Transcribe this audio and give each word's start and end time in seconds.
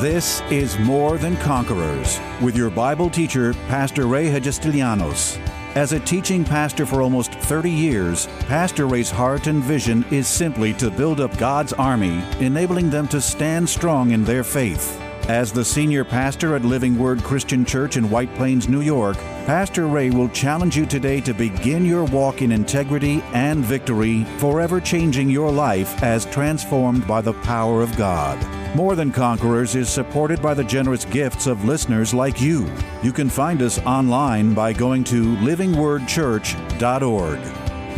This 0.00 0.42
is 0.50 0.78
More 0.78 1.16
Than 1.16 1.38
Conquerors 1.38 2.20
with 2.42 2.54
your 2.54 2.68
Bible 2.68 3.08
teacher, 3.08 3.54
Pastor 3.66 4.06
Ray 4.06 4.26
Hagestilianos. 4.26 5.38
As 5.74 5.94
a 5.94 6.00
teaching 6.00 6.44
pastor 6.44 6.84
for 6.84 7.00
almost 7.00 7.32
30 7.32 7.70
years, 7.70 8.26
Pastor 8.40 8.86
Ray's 8.86 9.10
heart 9.10 9.46
and 9.46 9.64
vision 9.64 10.04
is 10.10 10.28
simply 10.28 10.74
to 10.74 10.90
build 10.90 11.18
up 11.18 11.38
God's 11.38 11.72
army, 11.72 12.22
enabling 12.40 12.90
them 12.90 13.08
to 13.08 13.22
stand 13.22 13.66
strong 13.66 14.10
in 14.10 14.22
their 14.22 14.44
faith. 14.44 15.00
As 15.30 15.50
the 15.50 15.64
senior 15.64 16.04
pastor 16.04 16.54
at 16.54 16.62
Living 16.62 16.98
Word 16.98 17.22
Christian 17.22 17.64
Church 17.64 17.96
in 17.96 18.10
White 18.10 18.32
Plains, 18.34 18.68
New 18.68 18.82
York, 18.82 19.16
Pastor 19.46 19.86
Ray 19.86 20.10
will 20.10 20.28
challenge 20.30 20.76
you 20.76 20.84
today 20.86 21.20
to 21.20 21.32
begin 21.32 21.84
your 21.84 22.02
walk 22.06 22.42
in 22.42 22.50
integrity 22.50 23.22
and 23.32 23.64
victory, 23.64 24.24
forever 24.38 24.80
changing 24.80 25.30
your 25.30 25.52
life 25.52 26.02
as 26.02 26.26
transformed 26.26 27.06
by 27.06 27.20
the 27.20 27.32
power 27.32 27.80
of 27.80 27.96
God. 27.96 28.44
More 28.74 28.96
Than 28.96 29.12
Conquerors 29.12 29.76
is 29.76 29.88
supported 29.88 30.42
by 30.42 30.52
the 30.52 30.64
generous 30.64 31.04
gifts 31.04 31.46
of 31.46 31.64
listeners 31.64 32.12
like 32.12 32.40
you. 32.40 32.68
You 33.04 33.12
can 33.12 33.28
find 33.28 33.62
us 33.62 33.78
online 33.86 34.52
by 34.52 34.72
going 34.72 35.04
to 35.04 35.36
livingwordchurch.org. 35.36 37.38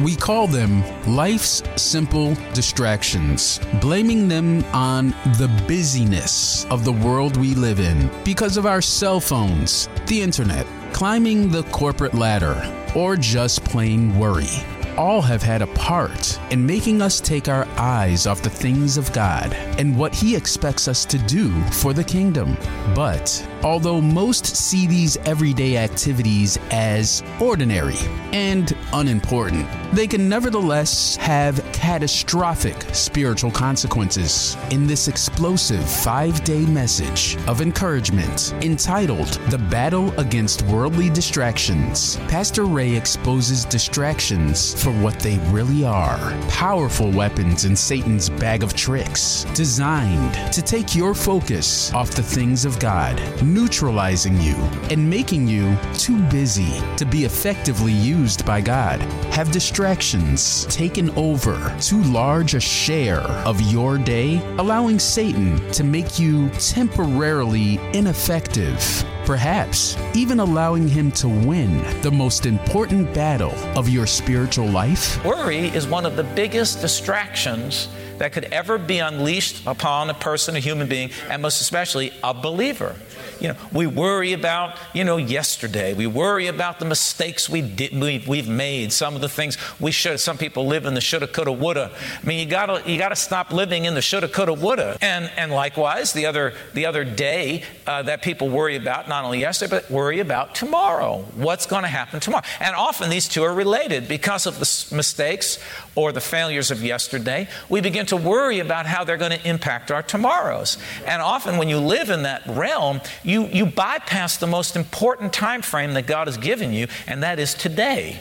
We 0.04 0.16
call 0.16 0.48
them 0.48 0.84
life's 1.06 1.62
simple 1.76 2.34
distractions, 2.52 3.58
blaming 3.80 4.28
them 4.28 4.62
on 4.74 5.14
the 5.38 5.48
busyness 5.66 6.66
of 6.66 6.84
the 6.84 6.92
world 6.92 7.38
we 7.38 7.54
live 7.54 7.80
in 7.80 8.10
because 8.22 8.58
of 8.58 8.66
our 8.66 8.82
cell 8.82 9.18
phones, 9.18 9.88
the 10.06 10.20
internet, 10.20 10.66
climbing 10.92 11.50
the 11.50 11.62
corporate 11.64 12.14
ladder, 12.14 12.56
or 12.94 13.16
just 13.16 13.64
plain 13.64 14.18
worry 14.18 14.64
all 14.98 15.22
have 15.22 15.42
had 15.42 15.62
a 15.62 15.66
part 15.68 16.40
in 16.50 16.66
making 16.66 17.00
us 17.00 17.20
take 17.20 17.48
our 17.48 17.68
eyes 17.76 18.26
off 18.26 18.42
the 18.42 18.50
things 18.50 18.96
of 18.96 19.12
God 19.12 19.54
and 19.78 19.96
what 19.96 20.12
He 20.12 20.34
expects 20.34 20.88
us 20.88 21.04
to 21.04 21.18
do 21.18 21.52
for 21.70 21.92
the 21.92 22.02
kingdom. 22.02 22.56
But 22.96 23.48
although 23.62 24.00
most 24.00 24.44
see 24.44 24.88
these 24.88 25.16
everyday 25.18 25.76
activities 25.76 26.58
as 26.72 27.22
ordinary 27.40 27.96
and 28.32 28.76
unimportant, 28.92 29.68
they 29.92 30.08
can 30.08 30.28
nevertheless 30.28 31.14
have 31.16 31.64
catastrophic 31.72 32.82
spiritual 32.92 33.52
consequences. 33.52 34.56
In 34.70 34.86
this 34.86 35.06
explosive 35.06 35.88
five 35.88 36.42
day 36.42 36.66
message 36.66 37.36
of 37.46 37.60
encouragement 37.60 38.52
entitled 38.62 39.28
The 39.50 39.58
Battle 39.58 40.12
Against 40.18 40.62
Worldly 40.62 41.10
Distractions, 41.10 42.16
Pastor 42.28 42.64
Ray 42.64 42.96
exposes 42.96 43.64
distractions 43.64 44.74
for 44.88 45.02
what 45.02 45.18
they 45.20 45.36
really 45.50 45.84
are. 45.84 46.32
Powerful 46.48 47.10
weapons 47.10 47.66
in 47.66 47.76
Satan's 47.76 48.30
bag 48.30 48.62
of 48.62 48.72
tricks, 48.74 49.44
designed 49.52 50.52
to 50.52 50.62
take 50.62 50.94
your 50.94 51.14
focus 51.14 51.92
off 51.92 52.12
the 52.12 52.22
things 52.22 52.64
of 52.64 52.78
God, 52.78 53.20
neutralizing 53.42 54.40
you 54.40 54.54
and 54.90 55.10
making 55.10 55.46
you 55.46 55.76
too 55.92 56.18
busy 56.28 56.80
to 56.96 57.04
be 57.04 57.24
effectively 57.26 57.92
used 57.92 58.46
by 58.46 58.62
God. 58.62 59.00
Have 59.34 59.52
distractions 59.52 60.64
taken 60.66 61.10
over 61.18 61.76
too 61.80 62.02
large 62.04 62.54
a 62.54 62.60
share 62.60 63.20
of 63.44 63.60
your 63.60 63.98
day, 63.98 64.40
allowing 64.56 64.98
Satan 64.98 65.70
to 65.72 65.84
make 65.84 66.18
you 66.18 66.48
temporarily 66.50 67.78
ineffective 67.92 69.04
perhaps 69.28 69.94
even 70.14 70.40
allowing 70.40 70.88
him 70.88 71.12
to 71.12 71.28
win 71.28 71.76
the 72.00 72.10
most 72.10 72.46
important 72.46 73.12
battle 73.12 73.52
of 73.78 73.86
your 73.86 74.06
spiritual 74.06 74.66
life? 74.66 75.22
Worry 75.22 75.66
is 75.66 75.86
one 75.86 76.06
of 76.06 76.16
the 76.16 76.24
biggest 76.24 76.80
distractions 76.80 77.90
that 78.16 78.32
could 78.32 78.44
ever 78.46 78.78
be 78.78 79.00
unleashed 79.00 79.66
upon 79.66 80.08
a 80.08 80.14
person, 80.14 80.56
a 80.56 80.60
human 80.60 80.88
being, 80.88 81.10
and 81.28 81.42
most 81.42 81.60
especially 81.60 82.10
a 82.24 82.32
believer. 82.32 82.96
You 83.40 83.48
know, 83.48 83.56
we 83.72 83.86
worry 83.86 84.32
about, 84.32 84.76
you 84.92 85.04
know, 85.04 85.16
yesterday. 85.16 85.94
We 85.94 86.06
worry 86.06 86.46
about 86.46 86.78
the 86.78 86.84
mistakes 86.84 87.48
we 87.48 87.62
did, 87.62 87.92
we, 87.92 88.24
we've 88.26 88.48
made, 88.48 88.92
some 88.92 89.14
of 89.14 89.20
the 89.20 89.28
things 89.28 89.56
we 89.78 89.90
should. 89.90 90.20
Some 90.20 90.38
people 90.38 90.66
live 90.66 90.86
in 90.86 90.94
the 90.94 91.00
shoulda, 91.00 91.28
coulda, 91.28 91.52
woulda. 91.52 91.90
I 92.22 92.26
mean, 92.26 92.38
you 92.38 92.46
gotta, 92.46 92.82
you 92.90 92.98
gotta 92.98 93.16
stop 93.16 93.52
living 93.52 93.84
in 93.84 93.94
the 93.94 94.02
shoulda, 94.02 94.28
coulda, 94.28 94.54
woulda. 94.54 94.98
And, 95.00 95.30
and 95.36 95.52
likewise, 95.52 96.12
the 96.12 96.26
other, 96.26 96.54
the 96.74 96.86
other 96.86 97.04
day 97.04 97.62
uh, 97.86 98.02
that 98.02 98.22
people 98.22 98.48
worry 98.48 98.76
about, 98.76 99.08
not 99.08 99.24
only 99.24 99.40
yesterday, 99.40 99.70
but 99.70 99.90
worry 99.90 100.20
about 100.20 100.54
tomorrow. 100.54 101.24
What's 101.34 101.66
going 101.66 101.82
to 101.82 101.88
happen 101.88 102.20
tomorrow? 102.20 102.44
And 102.60 102.74
often 102.74 103.10
these 103.10 103.28
two 103.28 103.44
are 103.44 103.54
related 103.54 104.08
because 104.08 104.46
of 104.46 104.54
the 104.58 104.94
mistakes 104.94 105.58
or 105.94 106.12
the 106.12 106.20
failures 106.20 106.70
of 106.70 106.82
yesterday. 106.82 107.48
We 107.68 107.80
begin 107.80 108.06
to 108.06 108.16
worry 108.16 108.58
about 108.60 108.86
how 108.86 109.04
they're 109.04 109.16
going 109.16 109.38
to 109.38 109.48
impact 109.48 109.90
our 109.90 110.02
tomorrows. 110.02 110.78
And 111.06 111.22
often 111.22 111.56
when 111.56 111.68
you 111.68 111.78
live 111.78 112.10
in 112.10 112.22
that 112.22 112.42
realm, 112.46 113.00
you, 113.28 113.46
you 113.48 113.66
bypass 113.66 114.38
the 114.38 114.46
most 114.46 114.74
important 114.74 115.34
time 115.34 115.60
frame 115.60 115.92
that 115.92 116.06
God 116.06 116.28
has 116.28 116.38
given 116.38 116.72
you, 116.72 116.86
and 117.06 117.22
that 117.22 117.38
is 117.38 117.52
today. 117.52 118.20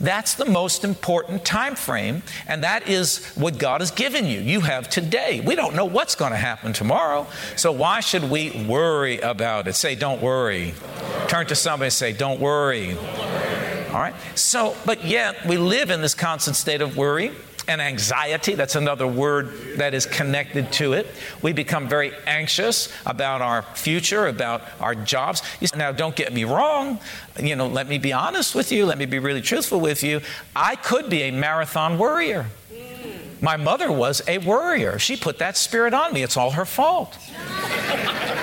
That's 0.00 0.34
the 0.34 0.46
most 0.46 0.84
important 0.84 1.44
time 1.44 1.74
frame, 1.74 2.22
and 2.46 2.64
that 2.64 2.88
is 2.88 3.26
what 3.34 3.58
God 3.58 3.82
has 3.82 3.90
given 3.90 4.24
you. 4.24 4.40
You 4.40 4.60
have 4.60 4.88
today. 4.88 5.40
We 5.40 5.54
don't 5.54 5.74
know 5.74 5.84
what's 5.84 6.14
going 6.14 6.32
to 6.32 6.38
happen 6.38 6.72
tomorrow, 6.72 7.26
so 7.56 7.72
why 7.72 8.00
should 8.00 8.30
we 8.30 8.64
worry 8.66 9.20
about 9.20 9.68
it? 9.68 9.74
Say, 9.74 9.94
don't 9.94 10.22
worry. 10.22 10.72
Turn 11.28 11.46
to 11.46 11.54
somebody 11.54 11.86
and 11.86 11.92
say, 11.92 12.12
don't 12.14 12.40
worry. 12.40 12.96
All 12.96 14.00
right? 14.00 14.14
So, 14.34 14.76
but 14.86 15.04
yet 15.04 15.44
we 15.46 15.58
live 15.58 15.90
in 15.90 16.00
this 16.00 16.14
constant 16.14 16.56
state 16.56 16.80
of 16.80 16.96
worry 16.96 17.32
and 17.68 17.80
anxiety. 17.80 18.54
That's 18.54 18.76
another 18.76 19.06
word 19.06 19.52
that 19.76 19.94
is 19.94 20.06
connected 20.06 20.72
to 20.72 20.92
it. 20.92 21.06
We 21.42 21.52
become 21.52 21.88
very 21.88 22.12
anxious 22.26 22.92
about 23.04 23.42
our 23.42 23.62
future, 23.62 24.26
about 24.26 24.62
our 24.80 24.94
jobs. 24.94 25.42
Now, 25.74 25.92
don't 25.92 26.16
get 26.16 26.32
me 26.32 26.44
wrong. 26.44 27.00
You 27.40 27.56
know, 27.56 27.66
let 27.66 27.88
me 27.88 27.98
be 27.98 28.12
honest 28.12 28.54
with 28.54 28.72
you. 28.72 28.86
Let 28.86 28.98
me 28.98 29.06
be 29.06 29.18
really 29.18 29.42
truthful 29.42 29.80
with 29.80 30.02
you. 30.02 30.20
I 30.54 30.76
could 30.76 31.10
be 31.10 31.22
a 31.22 31.30
marathon 31.30 31.98
worrier. 31.98 32.46
My 33.40 33.56
mother 33.56 33.92
was 33.92 34.22
a 34.26 34.38
worrier. 34.38 34.98
She 34.98 35.16
put 35.16 35.38
that 35.38 35.56
spirit 35.56 35.92
on 35.92 36.14
me. 36.14 36.22
It's 36.22 36.36
all 36.36 36.52
her 36.52 36.64
fault. 36.64 37.18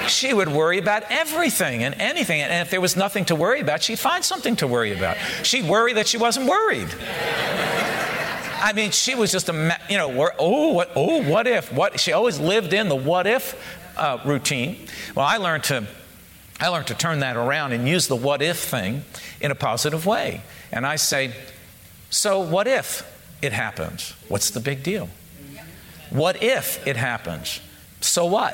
she 0.07 0.33
would 0.33 0.50
worry 0.50 0.78
about 0.78 1.03
everything 1.09 1.83
and 1.83 1.95
anything. 1.95 2.41
And 2.41 2.53
if 2.66 2.69
there 2.69 2.81
was 2.81 2.95
nothing 2.95 3.25
to 3.25 3.35
worry 3.35 3.59
about, 3.59 3.81
she'd 3.81 4.00
find 4.00 4.23
something 4.23 4.56
to 4.57 4.67
worry 4.67 4.95
about. 4.95 5.17
She'd 5.41 5.67
worry 5.67 5.94
that 5.94 6.07
she 6.07 6.17
wasn't 6.17 6.47
worried. 6.47 6.89
I 8.63 8.72
mean, 8.72 8.91
she 8.91 9.13
was 9.13 9.29
just 9.29 9.50
a, 9.50 9.78
you 9.90 9.97
know, 9.97 10.31
oh, 10.40 10.69
what, 10.69 10.91
oh, 10.96 11.22
what 11.29 11.47
if? 11.47 11.74
What? 11.74 12.00
She 12.00 12.13
always 12.13 12.40
lived 12.40 12.72
in 12.72 12.88
the 12.88 12.96
what 12.96 13.28
if 13.28 13.62
uh, 13.97 14.19
routine. 14.24 14.88
Well, 15.13 15.25
I 15.25 15.35
learned 15.35 15.66
to, 15.66 15.85
I 16.62 16.69
learned 16.69 16.88
to 16.88 16.96
turn 16.96 17.19
that 17.19 17.35
around 17.35 17.74
and 17.74 17.90
use 17.90 18.07
the 18.07 18.16
what 18.16 18.41
if 18.41 18.57
thing 18.57 19.03
in 19.41 19.51
a 19.51 19.56
positive 19.56 20.06
way. 20.06 20.44
And 20.72 20.85
I 20.85 20.96
say, 20.96 21.34
so 22.09 22.40
what 22.40 22.66
if 22.66 23.06
it 23.41 23.51
happens? 23.51 24.13
What's 24.29 24.51
the 24.51 24.62
big 24.62 24.81
deal? 24.81 25.09
What 26.09 26.41
if 26.41 26.88
it 26.88 26.95
happens? 26.95 27.59
So 28.00 28.25
what? 28.25 28.53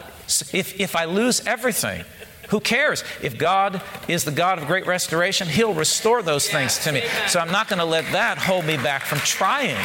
If, 0.52 0.80
if 0.80 0.96
I 0.96 1.06
lose 1.06 1.46
everything, 1.46 2.03
who 2.49 2.59
cares? 2.59 3.03
If 3.21 3.37
God 3.37 3.81
is 4.07 4.25
the 4.25 4.31
God 4.31 4.59
of 4.59 4.67
great 4.67 4.85
restoration, 4.87 5.47
He'll 5.47 5.73
restore 5.73 6.21
those 6.21 6.49
things 6.49 6.79
to 6.79 6.91
me. 6.91 7.03
So 7.27 7.39
I'm 7.39 7.51
not 7.51 7.67
going 7.67 7.79
to 7.79 7.85
let 7.85 8.05
that 8.11 8.37
hold 8.37 8.65
me 8.65 8.77
back 8.77 9.03
from 9.03 9.19
trying. 9.19 9.77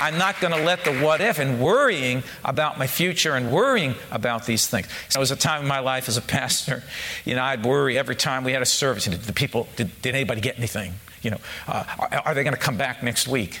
I'm 0.00 0.16
not 0.16 0.40
going 0.40 0.54
to 0.54 0.62
let 0.62 0.84
the 0.84 0.98
what 0.98 1.20
if 1.20 1.38
and 1.38 1.60
worrying 1.60 2.22
about 2.42 2.78
my 2.78 2.86
future 2.86 3.34
and 3.34 3.52
worrying 3.52 3.94
about 4.10 4.46
these 4.46 4.66
things. 4.66 4.88
There 5.12 5.20
was 5.20 5.30
a 5.30 5.36
time 5.36 5.62
in 5.62 5.68
my 5.68 5.80
life 5.80 6.08
as 6.08 6.16
a 6.16 6.22
pastor, 6.22 6.82
you 7.26 7.34
know, 7.34 7.42
I'd 7.42 7.64
worry 7.64 7.98
every 7.98 8.16
time 8.16 8.42
we 8.42 8.52
had 8.52 8.62
a 8.62 8.66
service. 8.66 9.04
Did 9.04 9.20
the 9.20 9.34
people, 9.34 9.68
did, 9.76 9.90
did 10.00 10.14
anybody 10.14 10.40
get 10.40 10.56
anything? 10.56 10.94
You 11.20 11.32
know, 11.32 11.40
uh, 11.68 11.84
are, 11.98 12.22
are 12.26 12.34
they 12.34 12.42
going 12.42 12.54
to 12.54 12.60
come 12.60 12.78
back 12.78 13.02
next 13.02 13.28
week? 13.28 13.60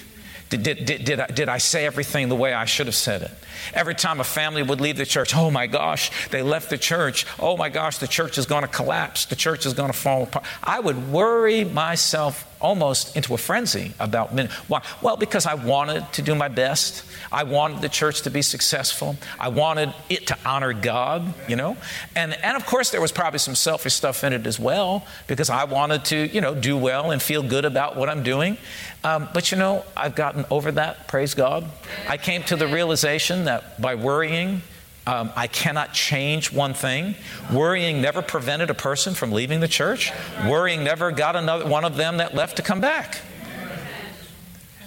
Did, 0.50 0.64
did, 0.64 0.84
did, 0.84 1.04
did, 1.04 1.20
I, 1.20 1.26
did 1.28 1.48
I 1.48 1.58
say 1.58 1.86
everything 1.86 2.28
the 2.28 2.34
way 2.34 2.52
I 2.52 2.64
should 2.64 2.86
have 2.86 2.96
said 2.96 3.22
it? 3.22 3.30
Every 3.72 3.94
time 3.94 4.18
a 4.20 4.24
family 4.24 4.64
would 4.64 4.80
leave 4.80 4.96
the 4.96 5.06
church, 5.06 5.34
oh 5.34 5.48
my 5.48 5.68
gosh, 5.68 6.10
they 6.30 6.42
left 6.42 6.70
the 6.70 6.78
church. 6.78 7.24
Oh 7.38 7.56
my 7.56 7.68
gosh, 7.68 7.98
the 7.98 8.08
church 8.08 8.36
is 8.36 8.46
going 8.46 8.62
to 8.62 8.68
collapse. 8.68 9.26
The 9.26 9.36
church 9.36 9.64
is 9.64 9.74
going 9.74 9.92
to 9.92 9.96
fall 9.96 10.24
apart. 10.24 10.44
I 10.62 10.80
would 10.80 11.12
worry 11.12 11.62
myself 11.62 12.49
almost 12.60 13.16
into 13.16 13.34
a 13.34 13.38
frenzy 13.38 13.92
about 13.98 14.34
men. 14.34 14.48
Why? 14.68 14.82
Well, 15.02 15.16
because 15.16 15.46
I 15.46 15.54
wanted 15.54 16.12
to 16.12 16.22
do 16.22 16.34
my 16.34 16.48
best. 16.48 17.04
I 17.32 17.44
wanted 17.44 17.80
the 17.80 17.88
church 17.88 18.22
to 18.22 18.30
be 18.30 18.42
successful. 18.42 19.16
I 19.38 19.48
wanted 19.48 19.92
it 20.08 20.26
to 20.28 20.38
honor 20.44 20.72
God, 20.72 21.34
you 21.48 21.56
know. 21.56 21.76
And 22.14 22.34
and 22.34 22.56
of 22.56 22.66
course 22.66 22.90
there 22.90 23.00
was 23.00 23.12
probably 23.12 23.38
some 23.38 23.54
selfish 23.54 23.94
stuff 23.94 24.24
in 24.24 24.32
it 24.32 24.46
as 24.46 24.58
well 24.58 25.06
because 25.26 25.50
I 25.50 25.64
wanted 25.64 26.04
to, 26.06 26.16
you 26.16 26.40
know, 26.40 26.54
do 26.54 26.76
well 26.76 27.10
and 27.10 27.20
feel 27.22 27.42
good 27.42 27.64
about 27.64 27.96
what 27.96 28.08
I'm 28.08 28.22
doing. 28.22 28.56
Um, 29.02 29.28
but 29.32 29.50
you 29.50 29.58
know, 29.58 29.84
I've 29.96 30.14
gotten 30.14 30.44
over 30.50 30.72
that. 30.72 31.08
Praise 31.08 31.34
God. 31.34 31.64
I 32.08 32.16
came 32.16 32.42
to 32.44 32.56
the 32.56 32.66
realization 32.66 33.44
that 33.44 33.80
by 33.80 33.94
worrying 33.94 34.62
um, 35.06 35.32
I 35.34 35.46
cannot 35.46 35.94
change 35.94 36.52
one 36.52 36.74
thing. 36.74 37.14
Worrying 37.52 38.00
never 38.00 38.22
prevented 38.22 38.70
a 38.70 38.74
person 38.74 39.14
from 39.14 39.32
leaving 39.32 39.60
the 39.60 39.68
church. 39.68 40.12
Worrying 40.46 40.84
never 40.84 41.10
got 41.10 41.36
another 41.36 41.66
one 41.66 41.84
of 41.84 41.96
them 41.96 42.18
that 42.18 42.34
left 42.34 42.56
to 42.56 42.62
come 42.62 42.80
back. 42.80 43.20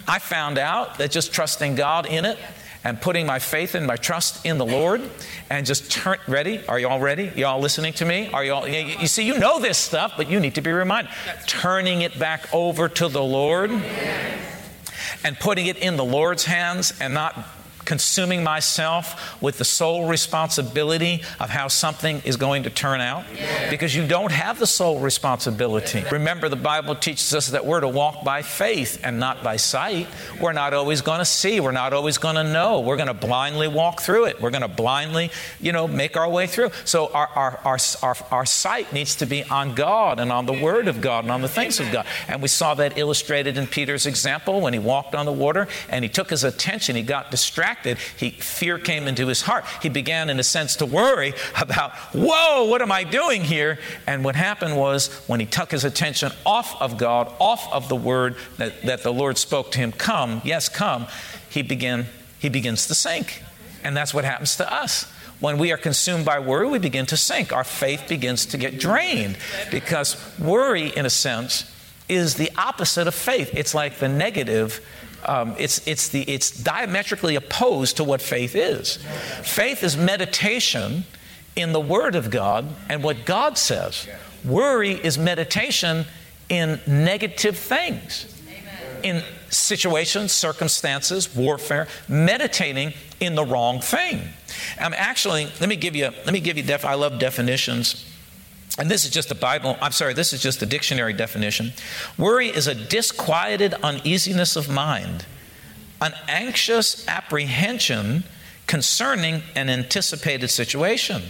I 0.08 0.20
found 0.20 0.58
out 0.58 0.98
that 0.98 1.12
just 1.12 1.34
trusting 1.34 1.76
God 1.76 2.06
in 2.06 2.26
it 2.26 2.38
and 2.84 3.00
putting 3.00 3.26
my 3.26 3.40
faith 3.40 3.76
and 3.76 3.88
my 3.88 3.96
trust 3.96 4.46
in 4.46 4.58
the 4.58 4.66
Lord 4.66 5.02
and 5.50 5.66
just 5.66 5.90
turn 5.90 6.18
ready 6.28 6.66
are 6.68 6.78
you 6.78 6.90
all 6.90 7.00
ready 7.00 7.32
you 7.36 7.46
all 7.46 7.62
listening 7.62 7.94
to 7.94 8.06
me 8.06 8.30
are 8.34 8.44
you 8.44 8.54
all 8.54 8.68
you 8.68 9.08
see 9.08 9.26
you 9.26 9.38
know 9.40 9.60
this 9.60 9.78
stuff 9.78 10.16
but 10.18 10.30
you 10.30 10.42
need 10.42 10.56
to 10.56 10.62
be 10.62 10.72
reminded 10.72 11.10
turning 11.48 12.02
it 12.02 12.20
back 12.20 12.54
over 12.54 12.90
to 12.90 13.08
the 13.08 13.24
Lord 13.24 13.72
and 15.24 15.40
putting 15.40 15.68
it 15.68 15.78
in 15.78 15.96
the 15.96 16.04
Lord's 16.04 16.44
hands 16.44 16.94
and 17.00 17.14
not 17.14 17.48
consuming 17.86 18.44
myself 18.44 19.42
with 19.42 19.58
the 19.58 19.66
sole 19.66 20.08
responsibility 20.08 21.22
of 21.40 21.50
how 21.50 21.68
something 21.68 22.22
is 22.26 22.38
going 22.38 22.64
to 22.64 22.70
turn 22.70 23.02
out 23.02 23.26
because 23.70 23.96
you 23.96 24.08
don't 24.08 24.32
have 24.32 24.60
the 24.60 24.68
sole 24.68 25.00
responsibility. 25.00 26.04
Remember, 26.12 26.50
the 26.50 26.56
Bible 26.56 26.96
teaches 26.96 27.34
us 27.34 27.50
that 27.50 27.66
we're 27.66 27.82
to 27.82 27.88
walk 27.88 28.24
by 28.24 28.42
faith 28.42 29.02
and 29.04 29.20
not 29.20 29.44
by 29.44 29.58
sight. 29.58 30.08
We're 30.40 30.54
not 30.54 30.74
always 30.74 31.02
going 31.02 31.20
to 31.20 31.26
see, 31.26 31.60
we're 31.60 31.72
not 31.72 31.94
always 31.94 32.18
going 32.18 32.36
to 32.36 32.44
know. 32.44 32.80
We're 32.80 32.96
going 32.98 33.08
to 33.08 33.14
blindly 33.14 33.68
walk 33.68 34.02
through 34.02 34.26
it. 34.26 34.42
We're 34.42 34.52
going 34.52 34.62
to 34.62 34.68
blindly, 34.68 35.32
you 35.60 35.72
know, 35.72 35.88
make 35.88 36.16
our 36.18 36.30
way 36.30 36.48
through. 36.48 36.72
So 36.86 37.12
our, 37.14 37.28
our, 37.28 37.60
our, 37.64 37.78
our, 38.02 38.16
our 38.32 38.46
sight 38.46 38.94
needs 38.94 39.16
to 39.18 39.26
be 39.26 39.44
on 39.44 39.76
God 39.76 40.20
and 40.20 40.32
on 40.32 40.46
the 40.46 40.54
Word 40.54 40.88
of 40.88 41.02
God 41.02 41.26
and 41.26 41.32
on 41.32 41.42
the 41.42 41.48
things 41.48 41.80
of 41.80 41.92
God. 41.92 42.06
And 42.28 42.42
we 42.42 42.48
saw 42.48 42.74
that 42.76 42.98
illustrated 42.98 43.58
in 43.58 43.68
Peter's 43.68 44.06
example 44.06 44.62
when 44.62 44.74
he 44.74 44.80
walked 44.80 45.16
on 45.16 45.26
the 45.26 45.32
water 45.32 45.68
and 45.90 46.04
he 46.04 46.10
took 46.10 46.30
his 46.30 46.44
attention, 46.44 46.96
he 46.96 47.04
got 47.04 47.32
distracted 47.32 47.73
he, 48.18 48.32
fear 48.32 48.78
came 48.78 49.08
into 49.08 49.28
his 49.28 49.42
heart. 49.42 49.66
He 49.82 49.90
began, 49.90 50.30
in 50.30 50.40
a 50.40 50.44
sense, 50.44 50.76
to 50.78 50.86
worry 50.86 51.34
about, 51.60 51.94
whoa, 52.14 52.66
what 52.66 52.82
am 52.82 52.92
I 52.92 53.04
doing 53.04 53.44
here? 53.44 53.80
And 54.08 54.24
what 54.24 54.36
happened 54.36 54.78
was 54.78 55.14
when 55.28 55.40
he 55.40 55.46
took 55.46 55.72
his 55.72 55.84
attention 55.84 56.32
off 56.46 56.82
of 56.82 56.98
God, 56.98 57.32
off 57.40 57.72
of 57.72 57.90
the 57.90 57.96
word 57.96 58.36
that, 58.58 58.82
that 58.84 59.04
the 59.04 59.14
Lord 59.14 59.38
spoke 59.38 59.72
to 59.72 59.80
him, 59.80 59.92
come, 59.92 60.42
yes, 60.44 60.70
come, 60.70 61.08
he 61.50 61.62
began, 61.62 62.08
he 62.40 62.50
begins 62.50 62.88
to 62.88 62.96
sink. 62.96 63.44
And 63.84 63.96
that's 63.96 64.14
what 64.14 64.26
happens 64.26 64.56
to 64.58 64.74
us. 64.74 65.12
When 65.40 65.58
we 65.58 65.74
are 65.74 65.78
consumed 65.78 66.24
by 66.24 66.40
worry, 66.40 66.68
we 66.68 66.80
begin 66.80 67.06
to 67.08 67.18
sink. 67.18 67.52
Our 67.52 67.66
faith 67.66 68.08
begins 68.08 68.46
to 68.48 68.58
get 68.58 68.80
drained 68.80 69.38
because 69.72 70.16
worry, 70.40 70.88
in 70.96 71.06
a 71.06 71.10
sense, 71.10 71.70
is 72.08 72.36
the 72.36 72.50
opposite 72.58 73.08
of 73.08 73.16
faith. 73.16 73.52
It's 73.54 73.76
like 73.76 73.98
the 73.98 74.08
negative 74.08 74.80
um, 75.26 75.56
it's, 75.58 75.86
it's, 75.88 76.10
the, 76.10 76.22
it's 76.24 76.52
diametrically 76.52 77.36
opposed 77.36 77.98
to 77.98 78.04
what 78.04 78.22
faith 78.22 78.56
is. 78.56 78.98
Faith 79.44 79.84
is 79.84 79.98
meditation 79.98 81.06
in 81.56 81.72
the 81.72 81.80
Word 81.80 82.16
of 82.16 82.30
God 82.30 82.68
and 82.90 83.04
what 83.04 83.26
God 83.26 83.58
says. 83.58 84.08
Worry 84.44 84.92
is 84.92 85.18
meditation 85.18 86.06
in 86.50 86.80
negative 86.86 87.58
things, 87.58 88.42
in 89.04 89.24
situations, 89.50 90.32
circumstances, 90.32 91.34
warfare, 91.36 91.88
meditating 92.08 92.94
in 93.20 93.36
the 93.36 93.46
wrong 93.46 93.80
thing. 93.80 94.22
I'm 94.80 94.88
um, 94.88 94.94
actually, 94.96 95.46
let 95.60 95.70
me 95.70 95.76
give 95.76 95.96
you, 95.96 96.06
let 96.26 96.34
me 96.34 96.40
give 96.40 96.58
you, 96.58 96.64
def- 96.64 96.86
I 96.86 96.96
love 96.96 97.20
definitions. 97.20 98.13
And 98.80 98.90
this 98.90 99.06
is 99.06 99.12
just 99.12 99.30
a 99.30 99.36
Bible, 99.36 99.78
I'm 99.82 99.92
sorry, 99.92 100.14
this 100.14 100.34
is 100.34 100.42
just 100.42 100.62
a 100.64 100.66
dictionary 100.66 101.14
definition. 101.14 101.74
Worry 102.18 102.48
is 102.48 102.68
a 102.68 102.74
disquieted 102.74 103.76
uneasiness 103.76 104.56
of 104.56 104.70
mind, 104.70 105.26
an 106.02 106.14
anxious 106.28 107.08
apprehension 107.08 108.24
concerning 108.66 109.44
an 109.56 109.70
anticipated 109.70 110.48
situation, 110.50 111.22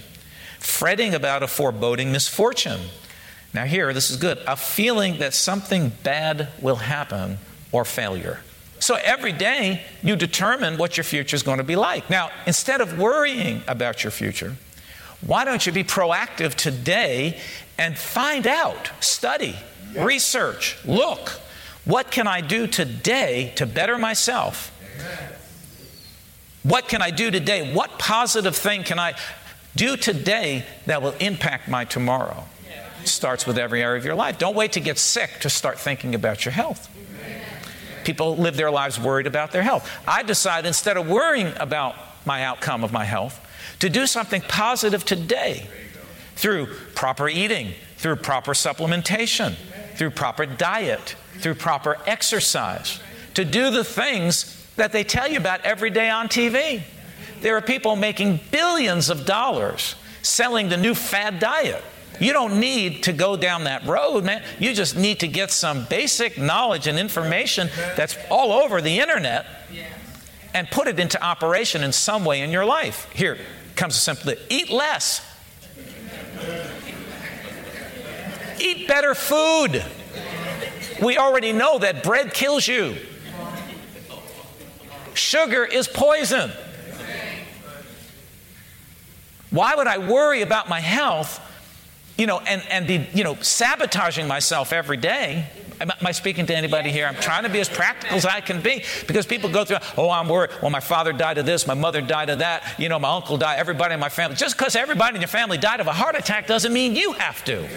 fretting 0.60 1.14
about 1.14 1.44
a 1.44 1.48
foreboding 1.48 2.14
misfortune. 2.14 2.80
Now, 3.54 3.66
here, 3.66 3.94
this 3.94 4.10
is 4.10 4.18
good 4.18 4.40
a 4.48 4.56
feeling 4.56 5.20
that 5.20 5.34
something 5.34 5.92
bad 6.04 6.48
will 6.62 6.78
happen 6.78 7.40
or 7.72 7.84
failure. 7.84 8.40
So 8.80 8.98
every 9.04 9.32
day 9.32 9.82
you 10.02 10.16
determine 10.16 10.78
what 10.78 10.98
your 10.98 11.04
future 11.04 11.36
is 11.36 11.44
going 11.44 11.60
to 11.60 11.64
be 11.64 11.76
like. 11.76 12.10
Now, 12.10 12.32
instead 12.46 12.82
of 12.82 12.98
worrying 12.98 13.62
about 13.68 14.04
your 14.04 14.12
future, 14.12 14.56
why 15.26 15.46
don't 15.46 15.66
you 15.66 15.72
be 15.72 15.84
proactive 15.84 16.54
today 16.56 17.40
and 17.78 17.98
find 17.98 18.46
out, 18.46 18.92
study, 19.00 19.56
research, 19.96 20.78
look, 20.86 21.30
what 21.86 22.12
can 22.12 22.28
I 22.28 22.42
do 22.42 22.68
today 22.68 23.54
to 23.56 23.66
better 23.66 23.98
myself? 23.98 24.70
What 26.64 26.88
can 26.88 27.02
I 27.02 27.12
do 27.12 27.30
today? 27.30 27.74
What 27.74 28.00
positive 28.00 28.56
thing 28.56 28.84
can 28.84 29.00
I 29.00 29.16
do 29.76 29.98
today 29.98 30.66
that 30.86 31.02
will 31.02 31.16
impact 31.20 31.68
my 31.68 31.84
tomorrow? 31.84 32.46
It 33.02 33.10
starts 33.10 33.46
with 33.46 33.58
every 33.58 33.84
area 33.84 34.00
of 34.00 34.06
your 34.06 34.16
life. 34.16 34.38
Don't 34.38 34.56
wait 34.56 34.74
to 34.74 34.80
get 34.80 34.98
sick 34.98 35.40
to 35.42 35.50
start 35.50 35.78
thinking 35.78 36.16
about 36.16 36.46
your 36.46 36.54
health. 36.54 36.90
People 38.06 38.38
live 38.38 38.56
their 38.56 38.72
lives 38.72 39.00
worried 39.00 39.28
about 39.28 39.52
their 39.52 39.64
health. 39.64 39.90
I 40.08 40.24
decided 40.24 40.68
instead 40.68 40.96
of 40.96 41.10
worrying 41.10 41.54
about 41.60 41.96
my 42.26 42.44
outcome 42.44 42.84
of 42.84 42.94
my 42.94 43.04
health, 43.04 43.40
to 43.80 43.90
do 43.90 44.06
something 44.08 44.42
positive 44.42 45.06
today 45.06 45.68
through 46.36 46.68
proper 46.96 47.30
eating, 47.30 47.74
through 47.98 48.18
proper 48.18 48.54
supplementation, 48.54 49.56
through 49.96 50.12
proper 50.12 50.46
diet, 50.46 51.16
through 51.40 51.56
proper 51.56 51.98
exercise, 52.06 53.00
to 53.34 53.46
do 53.46 53.72
the 53.72 53.84
things 53.84 54.68
that 54.76 54.92
they 54.92 55.04
tell 55.04 55.28
you 55.28 55.38
about 55.38 55.62
every 55.62 55.90
day 55.90 56.10
on 56.10 56.28
TV. 56.28 56.82
There 57.42 57.56
are 57.58 57.62
people 57.62 57.96
making 57.96 58.40
billions 58.52 59.10
of 59.10 59.26
dollars 59.26 59.96
selling 60.22 60.70
the 60.70 60.78
new 60.78 60.96
fad 60.96 61.40
diet. 61.40 61.84
You 62.20 62.32
don't 62.32 62.60
need 62.60 63.04
to 63.04 63.14
go 63.14 63.36
down 63.36 63.64
that 63.66 63.86
road, 63.86 64.24
man. 64.24 64.44
You 64.60 64.74
just 64.74 64.96
need 64.96 65.20
to 65.22 65.28
get 65.28 65.52
some 65.52 65.86
basic 65.90 66.38
knowledge 66.38 66.88
and 66.88 66.98
information 66.98 67.70
that's 67.96 68.18
all 68.30 68.52
over 68.52 68.82
the 68.82 69.00
internet 69.00 69.46
and 70.54 70.70
put 70.70 70.88
it 70.88 71.00
into 71.00 71.22
operation 71.24 71.84
in 71.84 71.92
some 71.92 72.26
way 72.26 72.42
in 72.42 72.52
your 72.52 72.66
life. 72.66 73.10
Here, 73.14 73.38
comes 73.76 73.96
a 73.96 74.00
simple 74.00 74.34
eat 74.50 74.70
less. 74.70 75.22
Eat 78.60 78.88
better 78.88 79.16
food. 79.16 79.84
We 81.02 81.18
already 81.18 81.52
know 81.52 81.80
that 81.80 82.04
bread 82.04 82.34
kills 82.34 82.68
you. 82.68 82.96
Sugar 85.16 85.66
is 85.66 85.88
poison. 85.88 86.52
Why 89.50 89.76
would 89.76 89.86
I 89.86 90.00
worry 90.00 90.42
about 90.42 90.70
my 90.70 90.80
health, 90.80 91.40
you 92.18 92.26
know, 92.26 92.40
and, 92.40 92.64
and 92.70 92.88
be, 92.88 93.08
you 93.14 93.24
know, 93.24 93.36
sabotaging 93.36 94.28
myself 94.28 94.74
every 94.74 94.98
day 94.98 95.48
Am 95.84 96.08
I 96.08 96.14
speaking 96.14 96.46
to 96.46 96.56
anybody 96.56 96.92
here? 96.92 97.06
I'm 97.06 97.16
trying 97.16 97.44
to 97.44 97.50
be 97.50 97.60
as 97.60 97.68
practical 97.68 98.16
as 98.16 98.26
I 98.26 98.40
can 98.40 98.62
be 98.62 98.86
because 99.06 99.26
people 99.26 99.50
go 99.50 99.66
through, 99.66 99.80
oh, 99.98 100.10
I'm 100.10 100.30
worried. 100.30 100.52
Well, 100.62 100.72
my 100.72 100.80
father 100.80 101.12
died 101.12 101.38
of 101.38 101.46
this, 101.46 101.68
my 101.68 101.74
mother 101.74 102.00
died 102.00 102.30
of 102.30 102.40
that, 102.40 102.80
you 102.80 102.88
know, 102.88 102.98
my 103.00 103.14
uncle 103.14 103.36
died, 103.38 103.60
everybody 103.60 103.94
in 103.94 104.00
my 104.00 104.08
family. 104.08 104.38
Just 104.38 104.58
because 104.58 104.78
everybody 104.78 105.16
in 105.16 105.22
your 105.22 105.28
family 105.28 105.58
died 105.58 105.82
of 105.82 105.88
a 105.88 105.92
heart 105.92 106.16
attack 106.16 106.48
doesn't 106.48 106.72
mean 106.72 106.96
you 106.96 107.12
have 107.14 107.44
to. 107.44 107.68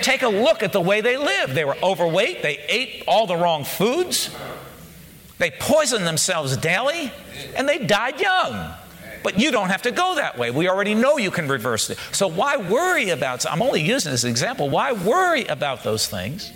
Take 0.00 0.22
a 0.22 0.28
look 0.28 0.62
at 0.62 0.72
the 0.72 0.80
way 0.80 1.02
they 1.02 1.18
lived. 1.18 1.52
They 1.52 1.66
were 1.66 1.76
overweight, 1.82 2.40
they 2.40 2.60
ate 2.66 3.04
all 3.06 3.26
the 3.26 3.36
wrong 3.36 3.62
foods, 3.62 4.34
they 5.36 5.50
poisoned 5.50 6.06
themselves 6.06 6.56
daily, 6.56 7.12
and 7.54 7.68
they 7.68 7.78
died 7.78 8.22
young. 8.22 8.74
But 9.22 9.38
you 9.38 9.50
don't 9.50 9.68
have 9.68 9.82
to 9.82 9.90
go 9.90 10.14
that 10.14 10.38
way. 10.38 10.50
We 10.50 10.68
already 10.68 10.94
know 10.94 11.18
you 11.18 11.30
can 11.30 11.46
reverse 11.46 11.90
it. 11.90 11.98
So 12.12 12.28
why 12.28 12.56
worry 12.56 13.10
about 13.10 13.44
I'm 13.44 13.60
only 13.60 13.82
using 13.82 14.12
this 14.12 14.24
example. 14.24 14.70
Why 14.70 14.92
worry 14.92 15.44
about 15.44 15.82
those 15.82 16.06
things? 16.06 16.52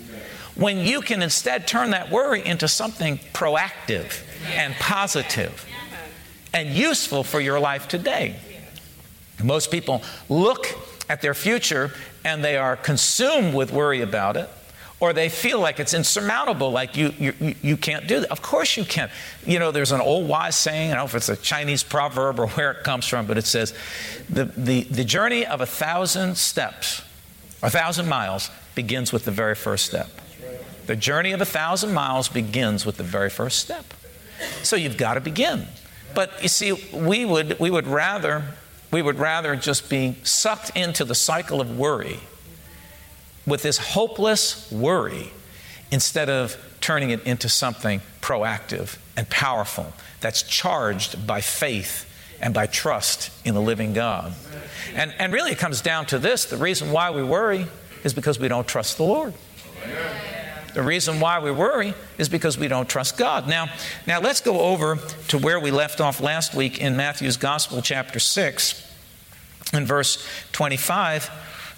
When 0.55 0.79
you 0.79 1.01
can 1.01 1.21
instead 1.21 1.67
turn 1.67 1.91
that 1.91 2.11
worry 2.11 2.45
into 2.45 2.67
something 2.67 3.17
proactive 3.33 4.23
and 4.55 4.73
positive 4.75 5.65
and 6.53 6.69
useful 6.69 7.23
for 7.23 7.39
your 7.39 7.59
life 7.59 7.87
today. 7.87 8.35
Most 9.43 9.71
people 9.71 10.03
look 10.29 10.67
at 11.09 11.21
their 11.21 11.33
future 11.33 11.91
and 12.23 12.43
they 12.43 12.55
are 12.55 12.75
consumed 12.75 13.53
with 13.53 13.71
worry 13.71 14.01
about 14.01 14.37
it, 14.37 14.49
or 14.99 15.11
they 15.11 15.27
feel 15.27 15.59
like 15.59 15.79
it's 15.79 15.93
insurmountable, 15.93 16.71
like 16.71 16.95
you, 16.95 17.11
you, 17.19 17.55
you 17.61 17.75
can't 17.75 18.07
do 18.07 18.21
that. 18.21 18.31
Of 18.31 18.41
course 18.41 18.77
you 18.77 18.85
can. 18.85 19.09
You 19.45 19.59
know, 19.59 19.71
there's 19.71 19.91
an 19.91 19.99
old 19.99 20.29
wise 20.29 20.55
saying, 20.55 20.91
I 20.91 20.93
don't 20.93 21.01
know 21.01 21.05
if 21.05 21.15
it's 21.15 21.27
a 21.29 21.35
Chinese 21.35 21.83
proverb 21.83 22.39
or 22.39 22.47
where 22.49 22.71
it 22.71 22.83
comes 22.83 23.05
from, 23.07 23.25
but 23.25 23.37
it 23.37 23.45
says, 23.45 23.73
the, 24.29 24.45
the, 24.45 24.83
the 24.83 25.03
journey 25.03 25.45
of 25.45 25.59
a 25.59 25.65
thousand 25.65 26.37
steps, 26.37 27.01
a 27.61 27.69
thousand 27.69 28.07
miles, 28.07 28.49
begins 28.75 29.11
with 29.11 29.25
the 29.25 29.31
very 29.31 29.55
first 29.55 29.85
step. 29.85 30.09
The 30.85 30.95
journey 30.95 31.31
of 31.31 31.41
a 31.41 31.45
thousand 31.45 31.93
miles 31.93 32.29
begins 32.29 32.85
with 32.85 32.97
the 32.97 33.03
very 33.03 33.29
first 33.29 33.59
step. 33.59 33.85
So 34.61 34.75
you've 34.75 34.97
got 34.97 35.13
to 35.13 35.21
begin. 35.21 35.67
But 36.13 36.41
you 36.41 36.49
see, 36.49 36.73
we 36.93 37.25
would, 37.25 37.59
we 37.59 37.71
would 37.71 37.87
rather 37.87 38.43
we 38.93 39.01
would 39.01 39.17
rather 39.17 39.55
just 39.55 39.89
be 39.89 40.15
sucked 40.21 40.69
into 40.77 41.03
the 41.03 41.15
cycle 41.15 41.59
of 41.59 41.77
worry 41.77 42.19
with 43.47 43.63
this 43.63 43.79
hopeless 43.79 44.71
worry 44.71 45.31
instead 45.91 46.29
of 46.29 46.55
turning 46.79 47.09
it 47.09 47.23
into 47.23 47.49
something 47.49 48.01
proactive 48.21 48.97
and 49.17 49.27
powerful 49.31 49.91
that's 50.21 50.43
charged 50.43 51.25
by 51.25 51.41
faith 51.41 52.07
and 52.39 52.53
by 52.53 52.67
trust 52.67 53.31
in 53.43 53.55
the 53.55 53.61
living 53.61 53.93
God. 53.93 54.31
And, 54.93 55.11
and 55.17 55.33
really, 55.33 55.51
it 55.51 55.57
comes 55.57 55.81
down 55.81 56.05
to 56.07 56.19
this 56.19 56.45
the 56.45 56.57
reason 56.57 56.91
why 56.91 57.09
we 57.09 57.23
worry 57.23 57.65
is 58.03 58.13
because 58.13 58.37
we 58.37 58.47
don't 58.47 58.67
trust 58.67 58.97
the 58.97 59.03
Lord. 59.03 59.33
The 60.73 60.83
reason 60.83 61.19
why 61.19 61.39
we 61.39 61.51
worry 61.51 61.93
is 62.17 62.29
because 62.29 62.57
we 62.57 62.67
don't 62.67 62.89
trust 62.89 63.17
God. 63.17 63.47
Now, 63.47 63.69
now 64.07 64.19
let's 64.19 64.41
go 64.41 64.61
over 64.61 64.97
to 65.27 65.37
where 65.37 65.59
we 65.59 65.69
left 65.69 66.01
off 66.01 66.19
last 66.19 66.55
week 66.55 66.81
in 66.81 66.97
Matthew's 66.97 67.37
Gospel, 67.37 67.81
chapter 67.81 68.19
6, 68.19 68.95
in 69.73 69.85
verse 69.85 70.27
25. 70.51 71.29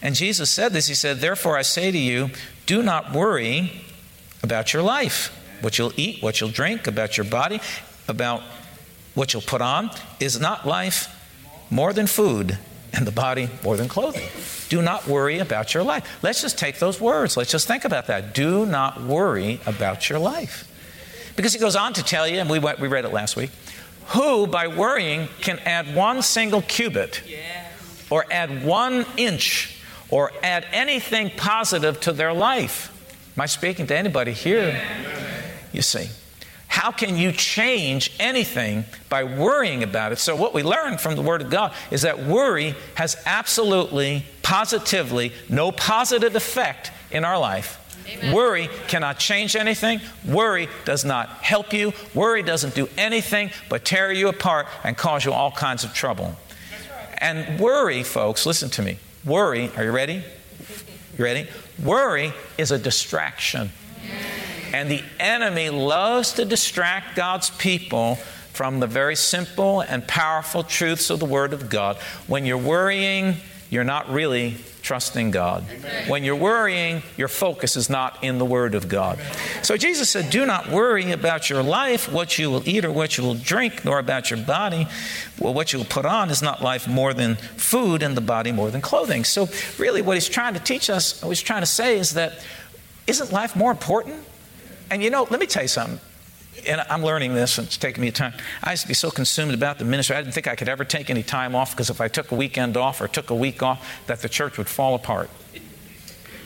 And 0.01 0.15
Jesus 0.15 0.49
said 0.49 0.71
this 0.71 0.87
He 0.87 0.93
said, 0.93 1.17
Therefore 1.17 1.57
I 1.57 1.61
say 1.61 1.91
to 1.91 1.97
you, 1.97 2.29
do 2.65 2.81
not 2.81 3.11
worry 3.11 3.83
about 4.41 4.73
your 4.73 4.81
life, 4.81 5.35
what 5.61 5.77
you'll 5.77 5.93
eat, 5.97 6.23
what 6.23 6.39
you'll 6.39 6.49
drink, 6.49 6.87
about 6.87 7.17
your 7.17 7.25
body, 7.25 7.59
about 8.07 8.41
what 9.13 9.33
you'll 9.33 9.41
put 9.41 9.61
on. 9.61 9.91
Is 10.19 10.39
not 10.39 10.65
life 10.65 11.09
more 11.69 11.91
than 11.91 12.07
food, 12.07 12.57
and 12.93 13.05
the 13.05 13.11
body 13.11 13.49
more 13.63 13.75
than 13.75 13.89
clothing? 13.89 14.27
Do 14.69 14.81
not 14.81 15.07
worry 15.07 15.39
about 15.39 15.73
your 15.73 15.83
life. 15.83 16.19
Let's 16.23 16.41
just 16.41 16.57
take 16.57 16.79
those 16.79 16.99
words. 16.99 17.37
Let's 17.37 17.51
just 17.51 17.67
think 17.67 17.85
about 17.85 18.07
that. 18.07 18.33
Do 18.33 18.65
not 18.65 19.01
worry 19.01 19.59
about 19.65 20.09
your 20.09 20.19
life. 20.19 20.71
Because 21.35 21.53
he 21.53 21.59
goes 21.59 21.75
on 21.75 21.93
to 21.93 22.03
tell 22.03 22.27
you, 22.27 22.39
and 22.39 22.49
we, 22.49 22.59
went, 22.59 22.79
we 22.79 22.87
read 22.87 23.05
it 23.05 23.13
last 23.13 23.35
week, 23.35 23.51
who 24.07 24.47
by 24.47 24.67
worrying 24.67 25.27
can 25.41 25.59
add 25.59 25.95
one 25.95 26.21
single 26.21 26.61
cubit 26.61 27.21
or 28.09 28.25
add 28.31 28.63
one 28.63 29.05
inch 29.17 29.79
or 30.09 30.31
add 30.43 30.65
anything 30.71 31.31
positive 31.35 31.99
to 32.01 32.13
their 32.13 32.33
life. 32.33 32.91
Am 33.35 33.41
I 33.41 33.45
speaking 33.47 33.87
to 33.87 33.97
anybody 33.97 34.31
here? 34.31 34.81
You 35.73 35.81
see. 35.81 36.09
How 36.75 36.91
can 36.91 37.15
you 37.15 37.31
change 37.31 38.11
anything 38.19 38.83
by 39.07 39.23
worrying 39.23 39.81
about 39.81 40.11
it? 40.11 40.19
So, 40.19 40.35
what 40.35 40.53
we 40.53 40.61
learn 40.61 40.97
from 40.97 41.15
the 41.15 41.21
Word 41.21 41.41
of 41.41 41.49
God 41.49 41.73
is 41.89 42.01
that 42.01 42.25
worry 42.25 42.75
has 42.95 43.15
absolutely, 43.25 44.25
positively, 44.43 45.31
no 45.47 45.71
positive 45.71 46.35
effect 46.35 46.91
in 47.11 47.23
our 47.23 47.39
life. 47.39 47.79
Amen. 48.09 48.35
Worry 48.35 48.69
cannot 48.89 49.19
change 49.19 49.55
anything. 49.55 50.01
Worry 50.27 50.67
does 50.83 51.05
not 51.05 51.29
help 51.29 51.71
you. 51.71 51.93
Worry 52.13 52.43
doesn't 52.43 52.75
do 52.75 52.89
anything 52.97 53.51
but 53.69 53.85
tear 53.85 54.11
you 54.11 54.27
apart 54.27 54.67
and 54.83 54.97
cause 54.97 55.23
you 55.23 55.31
all 55.31 55.51
kinds 55.51 55.85
of 55.85 55.93
trouble. 55.93 56.25
Right. 56.25 57.17
And 57.19 57.57
worry, 57.57 58.03
folks, 58.03 58.45
listen 58.45 58.69
to 58.71 58.81
me. 58.81 58.97
Worry, 59.23 59.71
are 59.77 59.85
you 59.85 59.91
ready? 59.91 60.21
You 61.17 61.23
ready? 61.23 61.47
Worry 61.81 62.33
is 62.57 62.71
a 62.71 62.77
distraction. 62.77 63.71
And 64.75 64.91
the 64.91 65.03
enemy 65.21 65.69
loves 65.69 66.33
to 66.33 66.43
distract 66.43 67.15
God's 67.15 67.49
people 67.49 68.15
from 68.51 68.81
the 68.81 68.87
very 68.87 69.15
simple 69.15 69.79
and 69.79 70.05
powerful 70.05 70.63
truths 70.63 71.09
of 71.09 71.21
the 71.21 71.25
Word 71.25 71.53
of 71.53 71.69
God. 71.69 71.95
When 72.27 72.45
you're 72.45 72.57
worrying, 72.57 73.37
you're 73.69 73.85
not 73.85 74.09
really 74.09 74.57
trusting 74.81 75.31
God. 75.31 75.63
Amen. 75.71 76.09
When 76.09 76.25
you're 76.25 76.35
worrying, 76.35 77.03
your 77.15 77.29
focus 77.29 77.77
is 77.77 77.89
not 77.89 78.21
in 78.21 78.37
the 78.37 78.43
Word 78.43 78.75
of 78.75 78.89
God. 78.89 79.17
So 79.61 79.77
Jesus 79.77 80.09
said, 80.09 80.29
Do 80.29 80.45
not 80.45 80.69
worry 80.69 81.09
about 81.13 81.49
your 81.49 81.63
life, 81.63 82.11
what 82.11 82.37
you 82.37 82.51
will 82.51 82.67
eat 82.67 82.83
or 82.83 82.91
what 82.91 83.17
you 83.17 83.23
will 83.23 83.35
drink, 83.35 83.85
nor 83.85 83.97
about 83.97 84.29
your 84.29 84.39
body. 84.41 84.89
Well, 85.39 85.53
what 85.53 85.71
you 85.71 85.79
will 85.79 85.85
put 85.85 86.05
on 86.05 86.29
is 86.29 86.41
not 86.41 86.61
life 86.61 86.85
more 86.85 87.13
than 87.13 87.37
food, 87.37 88.03
and 88.03 88.17
the 88.17 88.21
body 88.21 88.51
more 88.51 88.71
than 88.71 88.81
clothing. 88.81 89.23
So, 89.23 89.47
really, 89.77 90.01
what 90.01 90.17
he's 90.17 90.27
trying 90.27 90.55
to 90.55 90.59
teach 90.59 90.89
us, 90.89 91.21
what 91.23 91.29
he's 91.29 91.39
trying 91.39 91.61
to 91.61 91.65
say 91.65 91.97
is 91.97 92.15
that 92.15 92.45
isn't 93.07 93.31
life 93.31 93.55
more 93.55 93.71
important? 93.71 94.17
And 94.89 95.03
you 95.03 95.09
know, 95.09 95.27
let 95.29 95.39
me 95.39 95.45
tell 95.45 95.63
you 95.63 95.67
something. 95.67 95.99
And 96.67 96.81
I'm 96.89 97.03
learning 97.03 97.35
this, 97.35 97.57
and 97.57 97.67
it's 97.67 97.77
taking 97.77 98.01
me 98.01 98.11
time. 98.11 98.33
I 98.63 98.71
used 98.71 98.83
to 98.83 98.87
be 98.87 98.93
so 98.93 99.11
consumed 99.11 99.53
about 99.53 99.77
the 99.77 99.85
ministry, 99.85 100.15
I 100.15 100.21
didn't 100.21 100.33
think 100.33 100.47
I 100.47 100.55
could 100.55 100.69
ever 100.69 100.85
take 100.85 101.09
any 101.09 101.21
time 101.21 101.53
off 101.53 101.71
because 101.71 101.89
if 101.89 101.99
I 101.99 102.07
took 102.07 102.31
a 102.31 102.35
weekend 102.35 102.77
off 102.77 103.01
or 103.01 103.07
took 103.07 103.29
a 103.29 103.35
week 103.35 103.61
off, 103.61 103.85
that 104.07 104.21
the 104.21 104.29
church 104.29 104.57
would 104.57 104.69
fall 104.69 104.95
apart. 104.95 105.29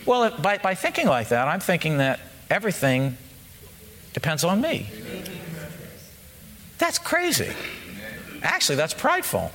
Well, 0.05 0.31
by, 0.41 0.57
by 0.57 0.75
thinking 0.75 1.07
like 1.07 1.29
that, 1.29 1.47
I'm 1.47 1.59
thinking 1.59 1.97
that 1.99 2.19
everything 2.49 3.17
depends 4.13 4.43
on 4.43 4.59
me. 4.61 4.89
That's 6.79 6.97
crazy. 6.97 7.51
Actually, 8.41 8.77
that's 8.77 8.93
prideful. 8.93 9.51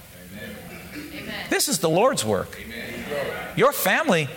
This 1.50 1.69
is 1.69 1.79
the 1.81 1.91
Lord's 1.91 2.25
work. 2.25 2.61
Your 3.57 3.73
family 3.73 4.29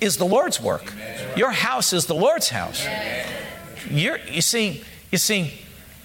is 0.00 0.16
the 0.16 0.24
Lord's 0.24 0.60
work. 0.60 0.92
Your 1.36 1.50
house 1.50 1.92
is 1.92 2.06
the 2.06 2.14
Lord's 2.14 2.50
house. 2.50 2.86
You're, 3.88 4.18
you 4.18 4.42
see, 4.42 4.82
you 5.10 5.18
see, 5.18 5.52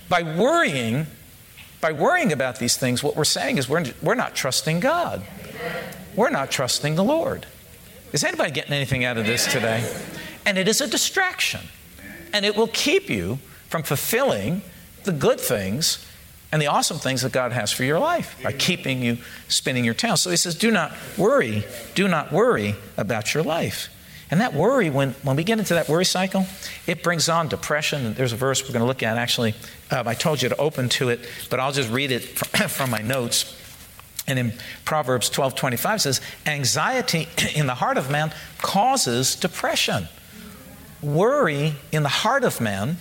by 0.10 0.24
worrying, 0.24 1.08
by 1.82 1.92
worrying 1.92 2.32
about 2.32 2.60
these 2.60 2.78
things, 2.78 3.04
what 3.04 3.16
we're 3.16 3.26
saying 3.26 3.58
is 3.58 3.68
we're, 3.68 3.86
we're 4.02 4.16
not 4.16 4.36
trusting 4.36 4.80
God. 4.80 5.24
We're 6.16 6.30
not 6.30 6.52
trusting 6.52 6.96
the 6.96 7.04
Lord. 7.04 7.46
Is 8.14 8.24
anybody 8.24 8.52
getting 8.52 8.74
anything 8.74 9.04
out 9.04 9.18
of 9.18 9.26
this 9.26 9.52
today? 9.52 9.90
And 10.46 10.58
it 10.58 10.68
is 10.68 10.80
a 10.80 10.88
distraction. 10.88 11.62
And 12.32 12.46
it 12.46 12.56
will 12.56 12.68
keep 12.68 13.10
you 13.10 13.40
from 13.68 13.84
fulfilling 13.84 14.62
the 15.04 15.12
good 15.12 15.40
things 15.40 16.06
and 16.52 16.62
the 16.62 16.68
awesome 16.68 16.98
things 16.98 17.22
that 17.24 17.32
God 17.32 17.52
has 17.52 17.72
for 17.72 17.84
your 17.84 18.00
life 18.00 18.38
by 18.42 18.54
keeping 18.54 19.02
you 19.02 19.18
spinning 19.48 19.84
your 19.84 19.94
tail. 19.94 20.16
So 20.16 20.30
he 20.30 20.38
says, 20.38 20.56
Do 20.56 20.72
not 20.72 20.94
worry, 21.18 21.66
do 21.96 22.08
not 22.08 22.32
worry 22.32 22.76
about 22.96 23.34
your 23.34 23.44
life. 23.44 23.90
And 24.32 24.42
that 24.42 24.54
worry, 24.54 24.90
when, 24.90 25.12
when 25.22 25.36
we 25.36 25.44
get 25.44 25.60
into 25.60 25.76
that 25.76 25.88
worry 25.88 26.06
cycle, 26.06 26.48
it 26.88 27.04
brings 27.04 27.30
on 27.30 27.48
depression. 27.48 28.06
And 28.06 28.16
there's 28.16 28.34
a 28.34 28.38
verse 28.38 28.64
we're 28.64 28.74
going 28.74 28.82
to 28.82 28.88
look 28.88 29.04
at. 29.04 29.18
Actually, 29.18 29.54
uh, 29.92 30.04
I 30.06 30.16
told 30.16 30.42
you 30.42 30.50
to 30.50 30.58
open 30.58 30.90
to 30.90 31.10
it, 31.10 31.20
but 31.50 31.60
I'll 31.60 31.72
just 31.72 31.92
read 31.92 32.12
it 32.12 32.24
from, 32.24 32.68
from 32.70 32.90
my 32.90 33.02
notes. 33.02 33.62
And 34.28 34.40
in 34.40 34.54
Proverbs 34.84 35.30
12 35.30 35.54
25 35.56 36.02
says, 36.02 36.22
Anxiety 36.46 37.28
in 37.56 37.68
the 37.68 37.76
heart 37.76 37.98
of 37.98 38.10
man 38.10 38.34
causes 38.60 39.36
depression. 39.36 40.08
Worry 41.04 41.76
in 41.92 42.02
the 42.02 42.10
heart 42.10 42.44
of 42.44 42.60
man, 42.60 42.98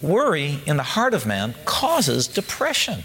worry 0.00 0.60
in 0.66 0.78
the 0.78 0.82
heart 0.82 1.12
of 1.12 1.26
man 1.26 1.54
causes 1.66 2.26
depression. 2.26 3.04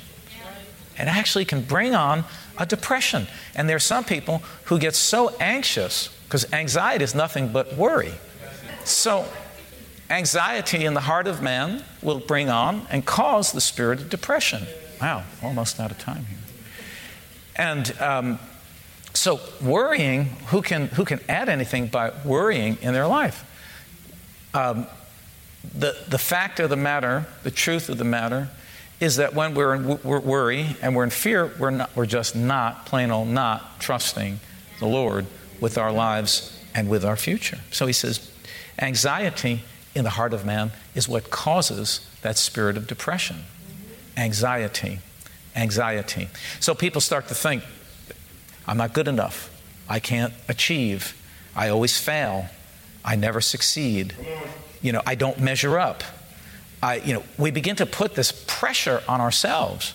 It 0.99 1.05
actually 1.05 1.45
can 1.45 1.61
bring 1.61 1.93
on 1.93 2.23
a 2.57 2.65
depression. 2.65 3.27
And 3.53 3.69
there 3.69 3.75
are 3.75 3.79
some 3.79 4.03
people 4.03 4.41
who 4.65 4.79
get 4.79 4.95
so 4.95 5.35
anxious 5.39 6.16
because 6.27 6.51
anxiety 6.51 7.05
is 7.05 7.15
nothing 7.15 7.47
but 7.53 7.75
worry. 7.77 8.13
So, 8.83 9.25
anxiety 10.09 10.83
in 10.83 10.93
the 10.93 11.01
heart 11.01 11.25
of 11.25 11.41
man 11.41 11.83
will 12.01 12.19
bring 12.19 12.49
on 12.49 12.85
and 12.91 13.05
cause 13.05 13.53
the 13.53 13.61
spirit 13.61 14.01
of 14.01 14.09
depression. 14.09 14.67
Wow, 15.01 15.23
almost 15.41 15.79
out 15.79 15.89
of 15.89 15.97
time 15.99 16.25
here. 16.25 16.37
And 17.55 18.01
um, 18.01 18.39
so, 19.13 19.39
worrying, 19.61 20.25
who 20.47 20.61
can, 20.61 20.87
who 20.87 21.05
can 21.05 21.21
add 21.29 21.47
anything 21.47 21.87
by 21.87 22.11
worrying 22.25 22.77
in 22.81 22.93
their 22.93 23.07
life? 23.07 23.45
Um, 24.53 24.85
the, 25.73 25.97
the 26.09 26.17
fact 26.17 26.59
of 26.59 26.69
the 26.69 26.75
matter, 26.75 27.25
the 27.43 27.51
truth 27.51 27.87
of 27.87 27.97
the 27.97 28.03
matter, 28.03 28.49
is 28.99 29.15
that 29.17 29.33
when 29.33 29.53
we're 29.53 29.75
in 29.75 29.99
we're 30.03 30.19
worry 30.19 30.75
and 30.81 30.95
we're 30.95 31.03
in 31.03 31.09
fear, 31.09 31.53
we're, 31.57 31.69
not, 31.69 31.95
we're 31.95 32.05
just 32.05 32.35
not, 32.35 32.85
plain 32.85 33.11
old 33.11 33.27
not, 33.27 33.79
trusting 33.79 34.39
the 34.79 34.87
Lord 34.87 35.25
with 35.59 35.77
our 35.77 35.91
lives 35.91 36.59
and 36.73 36.89
with 36.89 37.03
our 37.03 37.15
future. 37.15 37.59
So 37.71 37.87
he 37.87 37.93
says, 37.93 38.31
anxiety 38.79 39.63
in 39.95 40.03
the 40.03 40.11
heart 40.11 40.33
of 40.33 40.45
man 40.45 40.71
is 40.93 41.09
what 41.09 41.29
causes 41.29 42.07
that 42.21 42.37
spirit 42.37 42.77
of 42.77 42.87
depression. 42.87 43.37
Anxiety, 44.15 44.99
anxiety. 45.55 46.29
So 46.59 46.75
people 46.75 47.01
start 47.01 47.27
to 47.29 47.35
think, 47.35 47.63
I'm 48.67 48.77
not 48.77 48.93
good 48.93 49.07
enough. 49.07 49.49
I 49.89 49.99
can't 49.99 50.33
achieve. 50.47 51.15
I 51.55 51.69
always 51.69 51.97
fail. 51.97 52.47
I 53.03 53.15
never 53.15 53.41
succeed. 53.41 54.13
You 54.81 54.91
know, 54.91 55.01
I 55.05 55.15
don't 55.15 55.39
measure 55.39 55.79
up. 55.79 56.03
I, 56.83 56.97
you 56.97 57.13
know, 57.13 57.23
we 57.37 57.49
begin 57.49 57.75
to 57.77 57.85
put 57.85 58.13
this 58.13 58.43
pressure 58.45 59.01
on 59.07 59.21
ourselves 59.21 59.93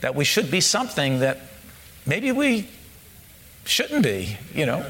that 0.00 0.14
we 0.14 0.24
should 0.24 0.50
be 0.50 0.60
something 0.60 1.20
that 1.20 1.40
maybe 2.04 2.32
we 2.32 2.68
Shouldn't 3.68 4.02
be, 4.02 4.38
you 4.54 4.64
know. 4.64 4.82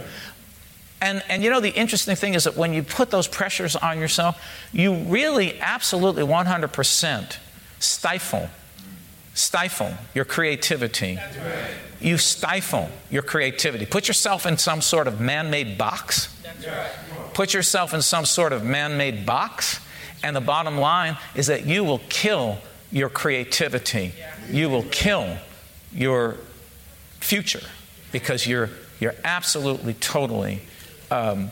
And, 1.00 1.20
and 1.28 1.42
you 1.42 1.50
know, 1.50 1.58
the 1.58 1.70
interesting 1.70 2.14
thing 2.14 2.34
is 2.34 2.44
that 2.44 2.56
when 2.56 2.72
you 2.72 2.84
put 2.84 3.10
those 3.10 3.26
pressures 3.26 3.74
on 3.74 3.98
yourself, 3.98 4.40
you 4.72 4.94
really 4.94 5.60
absolutely 5.60 6.22
100% 6.22 7.36
stifle, 7.80 8.48
stifle 9.34 9.94
your 10.14 10.24
creativity. 10.24 11.18
You 12.00 12.18
stifle 12.18 12.88
your 13.10 13.22
creativity. 13.22 13.84
Put 13.84 14.06
yourself 14.06 14.46
in 14.46 14.56
some 14.56 14.80
sort 14.80 15.08
of 15.08 15.20
man 15.20 15.50
made 15.50 15.76
box. 15.76 16.32
Put 17.34 17.54
yourself 17.54 17.92
in 17.92 18.00
some 18.00 18.24
sort 18.24 18.52
of 18.52 18.62
man 18.62 18.96
made 18.96 19.26
box, 19.26 19.80
and 20.22 20.36
the 20.36 20.40
bottom 20.40 20.78
line 20.78 21.16
is 21.34 21.48
that 21.48 21.66
you 21.66 21.82
will 21.82 22.00
kill 22.08 22.58
your 22.92 23.08
creativity. 23.08 24.12
You 24.48 24.70
will 24.70 24.84
kill 24.84 25.36
your 25.92 26.36
future 27.18 27.62
because 28.12 28.46
you're, 28.46 28.70
you're 29.00 29.14
absolutely, 29.24 29.94
totally 29.94 30.60
um, 31.10 31.50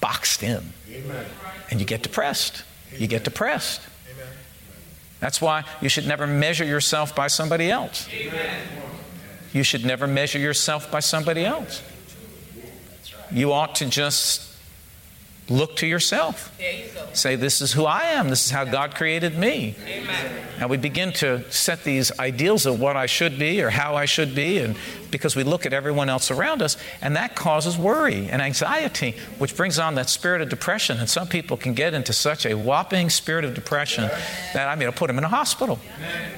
boxed 0.00 0.42
in. 0.42 0.72
Amen. 0.90 1.26
And 1.70 1.80
you 1.80 1.86
get 1.86 2.02
depressed. 2.02 2.62
Amen. 2.88 3.02
You 3.02 3.06
get 3.08 3.24
depressed. 3.24 3.80
Amen. 4.12 4.32
That's 5.20 5.40
why 5.40 5.64
you 5.80 5.88
should 5.88 6.06
never 6.06 6.26
measure 6.26 6.64
yourself 6.64 7.14
by 7.14 7.26
somebody 7.26 7.70
else. 7.70 8.08
You 9.52 9.62
should 9.62 9.84
never 9.84 10.06
measure 10.06 10.38
yourself 10.38 10.90
by 10.90 11.00
somebody 11.00 11.44
else. 11.44 11.82
You 13.32 13.52
ought 13.52 13.76
to 13.76 13.86
just 13.86 14.45
look 15.48 15.76
to 15.76 15.86
yourself. 15.86 16.52
There 16.58 16.72
you 16.72 16.84
go. 16.92 17.06
Say, 17.12 17.36
This 17.36 17.60
is 17.60 17.72
who 17.72 17.84
I 17.84 18.02
am. 18.02 18.28
This 18.28 18.44
is 18.44 18.50
how 18.50 18.64
God 18.64 18.94
created 18.94 19.38
me. 19.38 19.74
Amen. 19.86 20.46
And 20.58 20.70
we 20.70 20.76
begin 20.76 21.12
to 21.14 21.50
set 21.50 21.84
these 21.84 22.18
ideals 22.18 22.66
of 22.66 22.80
what 22.80 22.96
I 22.96 23.06
should 23.06 23.38
be 23.38 23.62
or 23.62 23.70
how 23.70 23.94
I 23.94 24.06
should 24.06 24.34
be, 24.34 24.58
and 24.58 24.76
because 25.10 25.36
we 25.36 25.44
look 25.44 25.66
at 25.66 25.72
everyone 25.72 26.08
else 26.08 26.30
around 26.30 26.62
us, 26.62 26.76
and 27.00 27.16
that 27.16 27.36
causes 27.36 27.76
worry 27.76 28.28
and 28.28 28.42
anxiety, 28.42 29.14
which 29.38 29.56
brings 29.56 29.78
on 29.78 29.94
that 29.94 30.08
spirit 30.08 30.40
of 30.40 30.48
depression. 30.48 30.98
And 30.98 31.08
some 31.08 31.26
people 31.28 31.56
can 31.56 31.74
get 31.74 31.94
into 31.94 32.12
such 32.12 32.46
a 32.46 32.54
whopping 32.54 33.10
spirit 33.10 33.44
of 33.44 33.54
depression 33.54 34.04
that 34.52 34.68
I 34.68 34.74
mean, 34.74 34.86
I'll 34.86 34.94
put 34.94 35.08
them 35.08 35.18
in 35.18 35.24
a 35.24 35.28
hospital, 35.28 35.78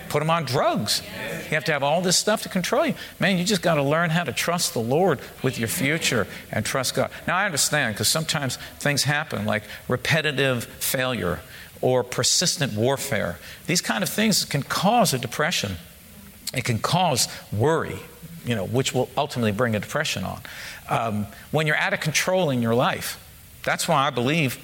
put 0.09 0.19
them 0.21 0.31
on 0.31 0.45
drugs. 0.45 1.03
You 1.49 1.55
have 1.55 1.65
to 1.65 1.73
have 1.73 1.83
all 1.83 2.03
this 2.03 2.17
stuff 2.19 2.43
to 2.43 2.49
control 2.49 2.87
you. 2.87 2.95
Man, 3.19 3.39
you 3.39 3.45
just 3.45 3.63
got 3.63 3.77
to 3.77 3.83
learn 3.83 4.11
how 4.11 4.25
to 4.25 4.33
trust 4.33 4.75
the 4.75 4.81
Lord 4.81 5.21
with 5.43 5.59
your 5.59 5.69
future 5.69 6.27
and 6.53 6.65
trust 6.65 6.95
God. 6.95 7.11
Now, 7.27 7.37
I 7.37 7.47
understand 7.47 7.95
because 7.95 8.09
sometimes 8.09 8.59
things 8.79 8.98
happen 9.05 9.45
like 9.45 9.63
repetitive 9.89 10.65
failure 10.65 11.41
or 11.81 12.03
persistent 12.03 12.73
warfare. 12.75 13.39
These 13.67 13.81
kind 13.81 14.03
of 14.03 14.09
things 14.09 14.45
can 14.45 14.63
cause 14.63 15.15
a 15.15 15.19
depression. 15.19 15.77
It 16.55 16.65
can 16.65 16.79
cause 16.79 17.29
worry, 17.53 17.99
you 18.45 18.55
know, 18.55 18.65
which 18.65 18.95
will 18.95 19.09
ultimately 19.17 19.53
bring 19.53 19.77
a 19.77 19.81
depression 19.81 20.25
on. 20.25 20.41
Um, 20.89 21.27
when 21.51 21.67
you're 21.67 21.77
out 21.77 21.93
of 21.93 22.01
control 22.01 22.51
in 22.51 22.63
your 22.63 22.75
life, 22.75 23.23
that's 23.65 23.87
why 23.87 24.07
I 24.07 24.11
believe 24.11 24.59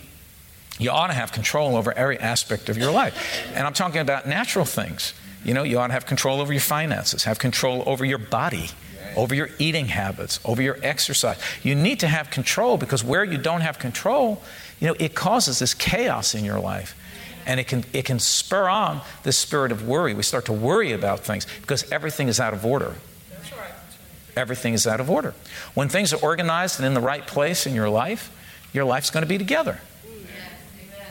you 0.78 0.90
ought 0.90 1.08
to 1.08 1.12
have 1.12 1.30
control 1.30 1.76
over 1.76 1.92
every 1.92 2.18
aspect 2.18 2.68
of 2.68 2.76
your 2.76 2.90
life. 2.90 3.46
And 3.54 3.66
I'm 3.66 3.74
talking 3.74 4.00
about 4.00 4.26
natural 4.26 4.64
things. 4.64 5.14
You 5.44 5.54
know, 5.54 5.62
you 5.62 5.78
ought 5.78 5.88
to 5.88 5.92
have 5.92 6.06
control 6.06 6.40
over 6.40 6.52
your 6.52 6.60
finances, 6.60 7.24
have 7.24 7.38
control 7.38 7.82
over 7.86 8.04
your 8.04 8.18
body, 8.18 8.70
over 9.16 9.34
your 9.34 9.50
eating 9.58 9.86
habits, 9.86 10.40
over 10.44 10.62
your 10.62 10.78
exercise. 10.82 11.38
You 11.62 11.74
need 11.74 12.00
to 12.00 12.08
have 12.08 12.30
control 12.30 12.76
because 12.76 13.04
where 13.04 13.24
you 13.24 13.38
don't 13.38 13.60
have 13.60 13.78
control, 13.78 14.42
you 14.80 14.88
know, 14.88 14.96
it 14.98 15.14
causes 15.14 15.58
this 15.58 15.74
chaos 15.74 16.34
in 16.34 16.44
your 16.44 16.60
life. 16.60 16.96
And 17.46 17.60
it 17.60 17.66
can, 17.66 17.84
it 17.92 18.06
can 18.06 18.18
spur 18.18 18.68
on 18.68 19.02
this 19.22 19.36
spirit 19.36 19.70
of 19.70 19.86
worry. 19.86 20.14
We 20.14 20.22
start 20.22 20.46
to 20.46 20.52
worry 20.52 20.92
about 20.92 21.20
things 21.20 21.46
because 21.60 21.90
everything 21.92 22.28
is 22.28 22.40
out 22.40 22.54
of 22.54 22.64
order. 22.64 22.94
That's 23.30 23.52
right. 23.52 23.70
Everything 24.34 24.72
is 24.72 24.86
out 24.86 24.98
of 24.98 25.10
order. 25.10 25.34
When 25.74 25.90
things 25.90 26.14
are 26.14 26.20
organized 26.22 26.78
and 26.78 26.86
in 26.86 26.94
the 26.94 27.00
right 27.00 27.26
place 27.26 27.66
in 27.66 27.74
your 27.74 27.90
life, 27.90 28.30
your 28.72 28.84
life's 28.84 29.10
going 29.10 29.22
to 29.22 29.28
be 29.28 29.36
together. 29.36 29.78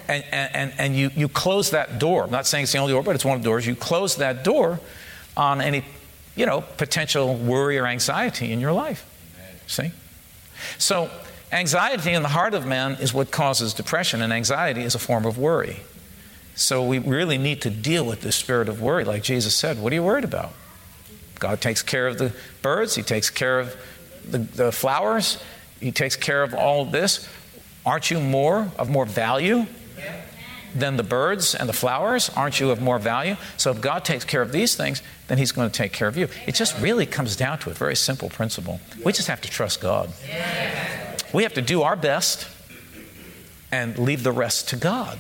And, 0.08 0.24
and, 0.32 0.74
and 0.78 0.96
you, 0.96 1.12
you 1.16 1.30
close 1.30 1.72
that 1.72 1.98
door. 1.98 2.26
I'm 2.26 2.32
not 2.32 2.46
saying 2.46 2.64
it's 2.64 2.74
the 2.74 2.80
only 2.80 2.92
door, 2.92 3.04
but 3.04 3.16
it's 3.16 3.24
one 3.24 3.38
of 3.38 3.44
the 3.44 3.48
doors. 3.48 3.66
You 3.66 3.76
close 3.76 4.18
that 4.18 4.44
door 4.44 4.80
on 5.38 5.62
any, 5.62 5.86
you 6.36 6.46
know, 6.46 6.62
potential 6.62 7.36
worry 7.36 7.78
or 7.78 7.86
anxiety 7.86 8.52
in 8.52 8.60
your 8.60 8.74
life. 8.74 9.06
See? 9.68 9.92
So, 10.78 11.10
anxiety 11.52 12.12
in 12.12 12.24
the 12.24 12.30
heart 12.30 12.54
of 12.54 12.66
man 12.66 12.94
is 12.94 13.14
what 13.14 13.32
causes 13.32 13.74
depression, 13.74 14.22
and 14.22 14.34
anxiety 14.34 14.82
is 14.82 14.96
a 14.96 15.00
form 15.00 15.26
of 15.26 15.38
worry. 15.38 15.82
So, 16.56 16.84
we 16.84 17.00
really 17.00 17.38
need 17.38 17.62
to 17.64 17.70
deal 17.70 18.06
with 18.06 18.22
this 18.22 18.36
spirit 18.36 18.70
of 18.70 18.82
worry. 18.82 19.04
Like 19.04 19.24
Jesus 19.24 19.56
said, 19.56 19.80
what 19.80 19.92
are 19.92 19.96
you 19.96 20.04
worried 20.04 20.24
about? 20.24 20.54
God 21.40 21.62
takes 21.62 21.82
care 21.82 22.08
of 22.08 22.18
the 22.18 22.34
birds, 22.62 22.96
He 22.96 23.04
takes 23.04 23.30
care 23.30 23.60
of 23.60 23.76
the, 24.30 24.40
the 24.40 24.72
flowers, 24.72 25.44
He 25.80 25.92
takes 25.92 26.16
care 26.16 26.44
of 26.44 26.54
all 26.54 26.86
this. 26.86 27.28
Aren't 27.86 28.10
you 28.10 28.20
more 28.20 28.72
of 28.78 28.90
more 28.90 29.06
value 29.06 29.66
than 30.76 30.98
the 30.98 31.04
birds 31.04 31.56
and 31.56 31.70
the 31.70 31.74
flowers? 31.74 32.30
Aren't 32.36 32.60
you 32.60 32.72
of 32.72 32.82
more 32.82 33.00
value? 33.00 33.36
So 33.58 33.72
if 33.72 33.82
God 33.82 34.04
takes 34.04 34.26
care 34.26 34.42
of 34.42 34.52
these 34.52 34.76
things, 34.76 35.02
then 35.28 35.38
He's 35.38 35.52
going 35.52 35.70
to 35.70 35.76
take 35.76 35.94
care 35.94 36.08
of 36.08 36.18
you. 36.18 36.28
It 36.48 36.56
just 36.56 36.80
really 36.80 37.06
comes 37.06 37.36
down 37.36 37.60
to 37.60 37.70
a 37.70 37.74
very 37.74 37.96
simple 37.96 38.30
principle. 38.30 38.80
We 39.04 39.14
just 39.14 39.28
have 39.28 39.42
to 39.42 39.50
trust 39.50 39.82
God. 39.82 40.12
We 41.34 41.44
have 41.44 41.54
to 41.54 41.62
do 41.62 41.82
our 41.82 41.96
best 41.96 42.48
and 43.72 43.98
leave 43.98 44.24
the 44.24 44.32
rest 44.32 44.70
to 44.70 44.76
God. 44.76 45.18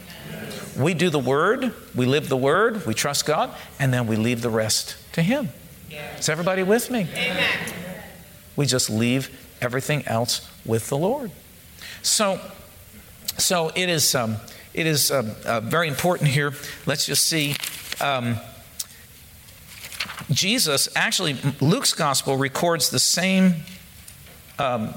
We 0.77 0.93
do 0.93 1.09
the 1.09 1.19
Word, 1.19 1.73
we 1.95 2.05
live 2.05 2.29
the 2.29 2.37
Word, 2.37 2.85
we 2.85 2.93
trust 2.93 3.25
God, 3.25 3.51
and 3.79 3.93
then 3.93 4.07
we 4.07 4.15
leave 4.15 4.41
the 4.41 4.49
rest 4.49 4.95
to 5.13 5.21
Him. 5.21 5.49
Is 6.17 6.29
everybody 6.29 6.63
with 6.63 6.89
me? 6.89 7.07
Amen. 7.13 7.73
We 8.55 8.65
just 8.65 8.89
leave 8.89 9.29
everything 9.61 10.05
else 10.07 10.49
with 10.65 10.89
the 10.89 10.97
Lord. 10.97 11.31
So, 12.01 12.39
so 13.37 13.71
it 13.75 13.89
is. 13.89 14.15
Um, 14.15 14.37
it 14.73 14.87
is 14.87 15.11
uh, 15.11 15.35
uh, 15.45 15.59
very 15.61 15.87
important 15.87 16.29
here. 16.29 16.53
Let's 16.85 17.05
just 17.05 17.25
see. 17.25 17.55
Um, 18.01 18.37
Jesus, 20.31 20.89
actually, 20.95 21.37
Luke's 21.61 21.93
gospel 21.93 22.37
records 22.37 22.89
the 22.89 22.99
same 22.99 23.55
um, 24.57 24.93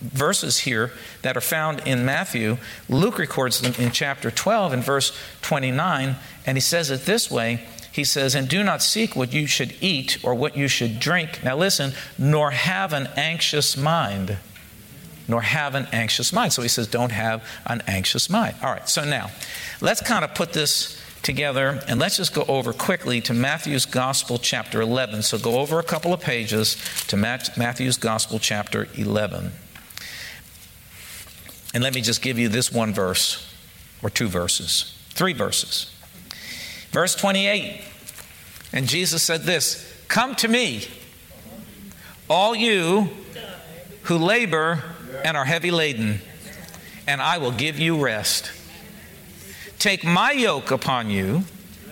verses 0.00 0.58
here 0.58 0.92
that 1.22 1.36
are 1.36 1.42
found 1.42 1.80
in 1.86 2.04
Matthew. 2.04 2.58
Luke 2.88 3.18
records 3.18 3.60
them 3.60 3.74
in 3.78 3.92
chapter 3.92 4.30
12 4.30 4.72
and 4.72 4.84
verse 4.84 5.16
29, 5.42 6.16
and 6.46 6.56
he 6.56 6.60
says 6.60 6.90
it 6.90 7.06
this 7.06 7.30
way. 7.30 7.66
He 7.92 8.04
says, 8.04 8.34
And 8.34 8.48
do 8.48 8.62
not 8.62 8.82
seek 8.82 9.14
what 9.14 9.32
you 9.32 9.46
should 9.46 9.74
eat 9.80 10.18
or 10.22 10.34
what 10.34 10.56
you 10.56 10.66
should 10.66 10.98
drink. 10.98 11.44
Now 11.44 11.56
listen, 11.56 11.92
nor 12.18 12.50
have 12.50 12.92
an 12.92 13.08
anxious 13.16 13.76
mind 13.76 14.38
nor 15.28 15.40
have 15.40 15.74
an 15.74 15.86
anxious 15.92 16.32
mind. 16.32 16.52
So 16.52 16.62
he 16.62 16.68
says, 16.68 16.86
don't 16.86 17.12
have 17.12 17.44
an 17.66 17.82
anxious 17.86 18.28
mind. 18.28 18.56
All 18.62 18.70
right, 18.70 18.88
so 18.88 19.04
now 19.04 19.30
let's 19.80 20.00
kind 20.00 20.24
of 20.24 20.34
put 20.34 20.52
this 20.52 21.00
together 21.22 21.80
and 21.88 22.00
let's 22.00 22.16
just 22.16 22.34
go 22.34 22.44
over 22.48 22.72
quickly 22.72 23.20
to 23.22 23.32
Matthew's 23.32 23.86
Gospel, 23.86 24.38
chapter 24.38 24.80
11. 24.80 25.22
So 25.22 25.38
go 25.38 25.58
over 25.58 25.78
a 25.78 25.84
couple 25.84 26.12
of 26.12 26.20
pages 26.20 26.76
to 27.08 27.16
Matthew's 27.16 27.96
Gospel, 27.96 28.38
chapter 28.38 28.88
11. 28.94 29.52
And 31.74 31.82
let 31.82 31.94
me 31.94 32.00
just 32.00 32.20
give 32.20 32.38
you 32.38 32.48
this 32.48 32.70
one 32.70 32.92
verse 32.92 33.48
or 34.02 34.10
two 34.10 34.28
verses, 34.28 34.98
three 35.10 35.32
verses. 35.32 35.90
Verse 36.90 37.14
28. 37.14 37.82
And 38.72 38.86
Jesus 38.86 39.22
said 39.22 39.42
this 39.42 39.88
Come 40.08 40.34
to 40.36 40.48
me, 40.48 40.86
all 42.28 42.54
you 42.54 43.08
who 44.02 44.18
labor 44.18 44.82
and 45.24 45.36
are 45.36 45.44
heavy 45.44 45.70
laden, 45.70 46.20
and 47.06 47.20
I 47.20 47.38
will 47.38 47.52
give 47.52 47.78
you 47.78 48.02
rest. 48.02 48.50
Take 49.78 50.04
my 50.04 50.32
yoke 50.32 50.70
upon 50.70 51.10
you 51.10 51.44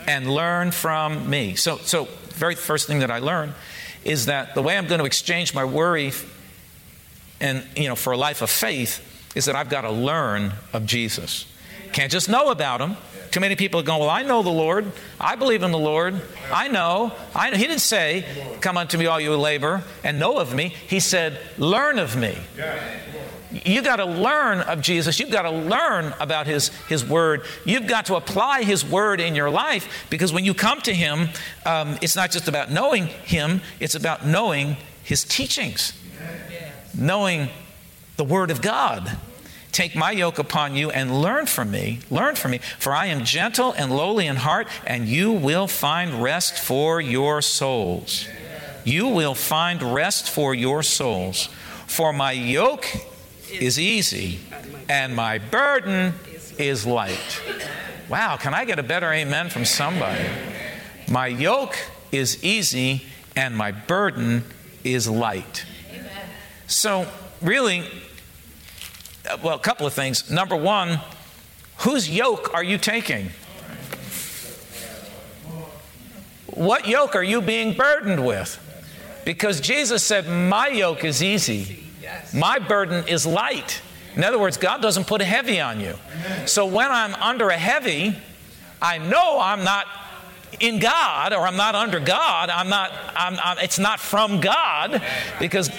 and 0.07 0.33
learn 0.33 0.71
from 0.71 1.29
me. 1.29 1.55
So, 1.57 1.77
so 1.79 2.05
very 2.31 2.55
first 2.55 2.87
thing 2.87 3.01
that 3.01 3.11
I 3.11 3.19
learned 3.19 3.55
is 4.05 4.27
that 4.27 4.55
the 4.55 4.63
way 4.63 4.79
I'm 4.79 4.87
going 4.87 5.01
to 5.01 5.05
exchange 5.05 5.55
my 5.55 5.65
worry 5.65 6.13
and 7.41 7.67
you 7.77 7.89
know 7.89 7.97
for 7.97 8.13
a 8.13 8.17
life 8.17 8.43
of 8.43 8.51
faith 8.51 9.07
is 9.35 9.45
that 9.47 9.57
I've 9.57 9.69
got 9.69 9.83
to 9.83 9.91
learn 9.91 10.53
of 10.73 10.87
Jesus. 10.87 11.47
Can't 11.93 12.11
just 12.11 12.29
know 12.29 12.51
about 12.51 12.81
him. 12.81 12.97
Too 13.31 13.41
many 13.41 13.55
people 13.55 13.81
are 13.81 13.85
going, 13.85 14.01
Well, 14.01 14.11
I 14.11 14.23
know 14.23 14.43
the 14.43 14.51
Lord. 14.51 14.91
I 15.21 15.37
believe 15.37 15.63
in 15.63 15.71
the 15.71 15.79
Lord. 15.79 16.21
I 16.53 16.69
know. 16.69 17.13
I 17.35 17.51
know. 17.51 17.57
He 17.57 17.65
didn't 17.65 17.81
say, 17.81 18.25
Come 18.61 18.77
unto 18.77 18.99
me, 18.99 19.07
all 19.07 19.21
you 19.21 19.37
labor, 19.37 19.85
and 20.03 20.19
know 20.19 20.39
of 20.39 20.55
me. 20.55 20.69
He 20.69 21.01
said, 21.01 21.39
Learn 21.57 21.99
of 21.99 22.17
me. 22.17 22.37
You've 23.53 23.85
got 23.85 23.97
to 23.97 24.05
learn 24.05 24.61
of 24.61 24.81
Jesus. 24.81 25.19
You've 25.19 25.31
got 25.31 25.43
to 25.43 25.51
learn 25.51 26.15
about 26.21 26.47
his, 26.47 26.69
his 26.89 27.05
word. 27.05 27.43
You've 27.65 27.89
got 27.89 28.07
to 28.07 28.15
apply 28.15 28.63
his 28.63 28.85
word 28.85 29.21
in 29.21 29.35
your 29.35 29.51
life 29.51 30.07
because 30.09 30.33
when 30.33 30.45
you 30.45 30.55
come 30.55 30.81
to 30.83 30.95
him, 30.95 31.29
um, 31.67 31.99
it's 32.01 32.15
not 32.15 32.31
just 32.31 32.47
about 32.47 32.71
knowing 32.71 33.07
him, 33.07 33.61
it's 33.81 33.97
about 33.97 34.25
knowing 34.25 34.77
his 35.03 35.25
teachings, 35.25 35.93
knowing 36.97 37.49
the 38.17 38.25
word 38.25 38.51
of 38.51 38.63
God. 38.63 39.19
Take 39.73 39.95
my 39.95 40.11
yoke 40.11 40.39
upon 40.39 40.75
you 40.75 40.91
and 40.91 41.23
learn 41.23 41.47
from 41.47 41.71
me. 41.71 42.01
Learn 42.11 42.35
from 42.35 42.53
me, 42.53 42.59
for 42.79 42.93
I 42.93 43.07
am 43.07 43.25
gentle 43.25 43.73
and 43.73 43.97
lowly 43.97 44.27
in 44.27 44.37
heart, 44.37 44.67
and 44.87 45.07
you 45.07 45.33
will 45.33 45.67
find 45.67 46.23
rest 46.23 46.59
for 46.59 47.01
your 47.01 47.41
souls. 47.41 48.27
You 48.85 49.09
will 49.09 49.35
find 49.35 49.83
rest 49.83 50.29
for 50.29 50.55
your 50.55 50.83
souls. 50.83 51.49
For 51.87 52.13
my 52.13 52.33
yoke 52.33 52.87
is 53.53 53.79
easy, 53.79 54.41
and 54.89 55.15
my 55.15 55.39
burden 55.39 56.15
is 56.59 56.87
light. 56.87 57.41
Wow, 58.09 58.37
can 58.37 58.55
I 58.55 58.65
get 58.65 58.79
a 58.79 58.83
better 58.83 59.13
amen 59.13 59.51
from 59.51 59.65
somebody? 59.65 60.25
My 61.09 61.27
yoke 61.27 61.77
is 62.11 62.43
easy, 62.43 63.05
and 63.37 63.57
my 63.57 63.71
burden 63.71 64.45
is 64.83 65.09
light. 65.09 65.65
So, 66.67 67.07
really, 67.41 67.85
well, 69.43 69.57
a 69.57 69.61
couple 69.61 69.87
of 69.87 69.93
things. 69.93 70.31
Number 70.31 70.57
one, 70.57 71.01
whose 71.79 72.09
yoke 72.09 72.55
are 72.55 72.65
you 72.65 72.79
taking? 72.79 73.31
What 76.47 76.87
yoke 76.87 77.15
are 77.15 77.23
you 77.23 77.41
being 77.41 77.75
burdened 77.75 78.27
with? 78.27 78.59
Because 79.25 79.61
Jesus 79.61 80.03
said, 80.03 80.27
My 80.27 80.69
yoke 80.69 81.05
is 81.05 81.23
easy, 81.23 81.85
my 82.35 82.59
burden 82.59 83.07
is 83.09 83.27
light. 83.27 83.81
In 84.17 84.25
other 84.25 84.39
words, 84.39 84.57
God 84.57 84.83
doesn't 84.83 85.07
put 85.07 85.21
a 85.21 85.25
heavy 85.25 85.61
on 85.61 85.81
you. 85.81 85.95
So 86.47 86.67
when 86.67 86.91
I'm 86.91 87.15
under 87.15 87.49
a 87.49 87.57
heavy, 87.57 88.17
I 88.83 88.99
know 88.99 89.39
I'm 89.41 89.63
not 89.63 89.87
in 90.59 90.79
God 90.81 91.33
or 91.33 91.47
I'm 91.47 91.57
not 91.57 91.75
under 91.75 92.01
God. 92.01 92.51
I'm 92.51 92.69
not, 92.69 92.93
I'm, 93.15 93.39
I'm, 93.43 93.59
it's 93.59 93.79
not 93.79 94.01
from 94.01 94.41
God 94.41 95.03
because 95.39 95.71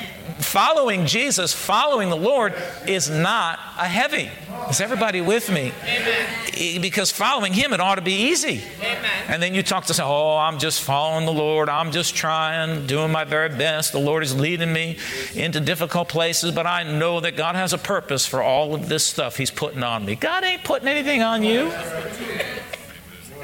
following 0.51 1.05
Jesus, 1.05 1.53
following 1.53 2.09
the 2.09 2.17
Lord, 2.17 2.53
is 2.85 3.09
not 3.09 3.57
a 3.79 3.87
heavy. 3.87 4.29
Is 4.69 4.81
everybody 4.81 5.21
with 5.21 5.49
me? 5.49 5.71
Amen. 5.81 6.81
Because 6.81 7.09
following 7.09 7.53
Him, 7.53 7.71
it 7.71 7.79
ought 7.79 7.95
to 7.95 8.01
be 8.01 8.29
easy. 8.29 8.61
Amen. 8.79 9.25
And 9.29 9.41
then 9.41 9.55
you 9.55 9.63
talk 9.63 9.85
to 9.85 9.93
say, 9.93 10.03
"Oh, 10.03 10.37
I'm 10.37 10.59
just 10.59 10.81
following 10.81 11.25
the 11.25 11.31
Lord. 11.31 11.69
I'm 11.69 11.91
just 11.91 12.15
trying, 12.15 12.85
doing 12.85 13.11
my 13.11 13.23
very 13.23 13.49
best. 13.49 13.93
The 13.93 13.99
Lord 13.99 14.23
is 14.23 14.35
leading 14.35 14.73
me 14.73 14.97
into 15.35 15.61
difficult 15.61 16.09
places, 16.09 16.51
but 16.51 16.67
I 16.67 16.83
know 16.83 17.21
that 17.21 17.37
God 17.37 17.55
has 17.55 17.71
a 17.71 17.77
purpose 17.77 18.25
for 18.25 18.43
all 18.43 18.75
of 18.75 18.89
this 18.89 19.05
stuff 19.05 19.37
He's 19.37 19.51
putting 19.51 19.83
on 19.83 20.03
me. 20.05 20.15
God 20.15 20.43
ain't 20.43 20.65
putting 20.65 20.89
anything 20.89 21.23
on 21.23 21.43
you." 21.43 21.71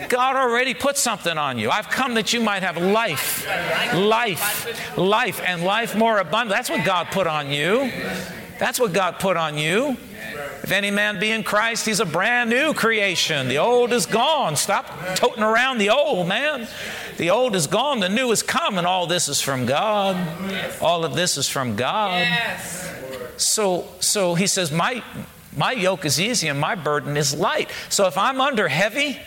God 0.10 0.36
already 0.36 0.74
put 0.74 0.98
something 0.98 1.38
on 1.38 1.58
you. 1.58 1.70
I've 1.70 1.90
come 1.90 2.14
that 2.16 2.34
you 2.34 2.42
might 2.42 2.64
have 2.64 2.78
life, 2.78 3.48
life, 3.94 4.98
life, 4.98 5.42
and 5.46 5.64
life 5.64 5.96
more 5.96 6.20
abundant. 6.20 6.50
That's 6.50 6.70
what 6.70 6.86
God 6.86 7.08
put 7.08 7.28
on 7.28 7.52
you. 7.52 7.92
That's 8.60 8.80
what 8.80 8.94
God 8.94 9.20
put 9.20 9.38
on 9.38 9.58
you. 9.58 9.98
If 10.64 10.72
any 10.72 10.92
man 10.92 11.20
be 11.20 11.32
in 11.32 11.44
Christ, 11.44 11.86
he's 11.86 12.00
a 12.00 12.06
brand 12.06 12.50
new 12.50 12.74
creation. 12.74 13.48
The 13.48 13.58
old 13.60 13.94
is 13.94 14.06
gone. 14.06 14.56
Stop 14.56 15.16
toting 15.16 15.44
around 15.44 15.78
the 15.78 15.90
old, 15.90 16.28
man. 16.28 16.68
The 17.18 17.30
old 17.30 17.56
is 17.56 17.68
gone, 17.68 18.00
the 18.00 18.10
new 18.10 18.32
is 18.32 18.44
come, 18.44 18.78
and 18.78 18.86
all 18.86 19.08
this 19.08 19.28
is 19.28 19.42
from 19.42 19.66
God. 19.66 20.16
All 20.82 21.06
of 21.06 21.16
this 21.16 21.38
is 21.38 21.48
from 21.48 21.76
God. 21.76 22.28
So, 23.38 23.88
so 24.00 24.36
he 24.36 24.48
says, 24.48 24.72
my, 24.72 25.04
my 25.56 25.72
yoke 25.72 26.06
is 26.06 26.20
easy 26.20 26.48
and 26.48 26.60
my 26.60 26.76
burden 26.76 27.18
is 27.18 27.34
light. 27.34 27.72
So 27.90 28.08
if 28.08 28.18
I'm 28.18 28.42
under 28.42 28.68
heavy, 28.68 29.20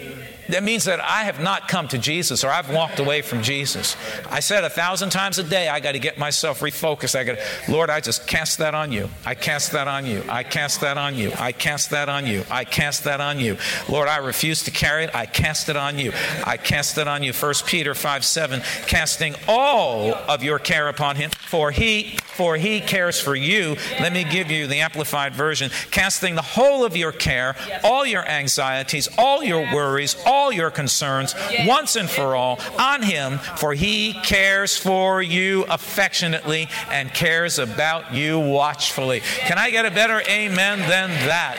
Amen 0.00 0.37
that 0.48 0.62
means 0.62 0.84
that 0.84 1.00
I 1.00 1.24
have 1.24 1.40
not 1.40 1.68
come 1.68 1.88
to 1.88 1.98
Jesus 1.98 2.44
or 2.44 2.48
I've 2.50 2.70
walked 2.70 2.98
away 2.98 3.22
from 3.22 3.42
Jesus. 3.42 3.96
I 4.30 4.40
said 4.40 4.64
a 4.64 4.70
thousand 4.70 5.10
times 5.10 5.38
a 5.38 5.42
day, 5.42 5.68
I 5.68 5.80
got 5.80 5.92
to 5.92 5.98
get 5.98 6.18
myself 6.18 6.60
refocused. 6.60 7.18
I 7.18 7.24
got 7.24 7.38
Lord, 7.68 7.90
I 7.90 8.00
just 8.00 8.26
cast 8.26 8.58
that 8.58 8.74
on 8.74 8.92
you. 8.92 9.10
I 9.26 9.34
cast 9.34 9.72
that 9.72 9.88
on 9.88 10.06
you. 10.06 10.22
I 10.28 10.42
cast 10.42 10.80
that 10.80 10.98
on 10.98 11.14
you. 11.14 11.32
I 11.38 11.52
cast 11.52 11.90
that 11.90 12.08
on 12.08 12.26
you. 12.26 12.44
I 12.50 12.64
cast 12.64 13.04
that 13.04 13.20
on 13.20 13.38
you. 13.38 13.56
Lord, 13.88 14.08
I 14.08 14.18
refuse 14.18 14.64
to 14.64 14.70
carry 14.70 15.04
it. 15.04 15.14
I 15.14 15.26
cast 15.26 15.68
it 15.68 15.76
on 15.76 15.98
you. 15.98 16.12
I 16.46 16.56
cast 16.56 16.98
it 16.98 17.08
on 17.08 17.22
you. 17.22 17.32
1 17.32 17.54
Peter 17.66 17.94
5 17.94 18.24
7, 18.24 18.60
casting 18.86 19.34
all 19.46 20.14
of 20.14 20.42
your 20.42 20.58
care 20.58 20.88
upon 20.88 21.16
him, 21.16 21.30
for 21.30 21.70
he 21.70 22.18
for 22.38 22.56
he 22.56 22.80
cares 22.80 23.20
for 23.20 23.34
you. 23.34 23.76
Let 23.98 24.12
me 24.12 24.22
give 24.22 24.48
you 24.48 24.68
the 24.68 24.78
amplified 24.78 25.34
version. 25.34 25.72
Casting 25.90 26.36
the 26.36 26.42
whole 26.42 26.84
of 26.84 26.96
your 26.96 27.10
care, 27.10 27.56
all 27.82 28.06
your 28.06 28.24
anxieties, 28.24 29.08
all 29.18 29.42
your 29.42 29.62
worries, 29.74 30.16
all 30.24 30.37
your 30.52 30.70
concerns, 30.70 31.34
once 31.66 31.96
and 31.96 32.08
for 32.08 32.34
all, 32.34 32.58
on 32.78 33.02
him, 33.02 33.38
for 33.56 33.74
he 33.74 34.12
cares 34.12 34.76
for 34.76 35.20
you 35.20 35.64
affectionately 35.68 36.68
and 36.90 37.12
cares 37.12 37.58
about 37.58 38.14
you 38.14 38.38
watchfully. 38.38 39.20
Can 39.20 39.58
I 39.58 39.70
get 39.70 39.84
a 39.84 39.90
better 39.90 40.22
amen 40.28 40.78
than 40.80 41.10
that? 41.26 41.56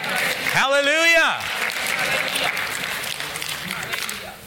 Hallelujah! 0.54 1.40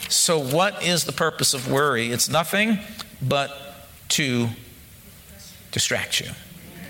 So, 0.09 0.39
what 0.39 0.83
is 0.83 1.03
the 1.05 1.11
purpose 1.11 1.53
of 1.53 1.69
worry? 1.69 2.11
It's 2.11 2.29
nothing 2.29 2.79
but 3.21 3.51
to 4.09 4.47
distract 5.71 6.19
you. 6.19 6.27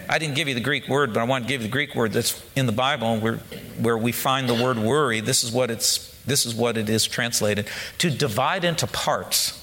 I 0.10 0.20
didn't 0.20 0.36
give 0.36 0.48
you 0.48 0.54
the 0.54 0.62
Greek 0.62 0.88
word, 0.88 1.14
but 1.14 1.22
I 1.22 1.24
want 1.24 1.46
to 1.46 1.48
give 1.48 1.62
you 1.62 1.68
the 1.68 1.72
Greek 1.72 1.96
word 1.96 2.12
that's 2.12 2.44
in 2.56 2.66
the 2.66 2.72
Bible 2.72 3.18
where, 3.18 3.38
where 3.80 3.98
we 3.98 4.12
find 4.12 4.48
the 4.50 4.54
word 4.54 4.78
worry. 4.78 5.22
This 5.22 5.44
is 5.44 5.52
what 5.52 5.72
it's 5.72 6.13
this 6.26 6.46
is 6.46 6.56
what 6.56 6.78
it 6.78 6.90
is 6.90 7.06
translated 7.06 7.68
to 8.00 8.10
divide 8.10 8.64
into 8.64 8.88
parts. 8.88 9.60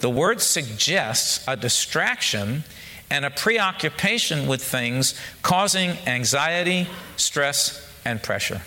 The 0.00 0.10
word 0.10 0.40
suggests 0.40 1.44
a 1.46 1.56
distraction 1.56 2.64
and 3.10 3.24
a 3.24 3.30
preoccupation 3.30 4.46
with 4.46 4.62
things 4.62 5.18
causing 5.42 5.90
anxiety, 6.06 6.88
stress, 7.16 7.82
and 8.04 8.22
pressure. 8.22 8.60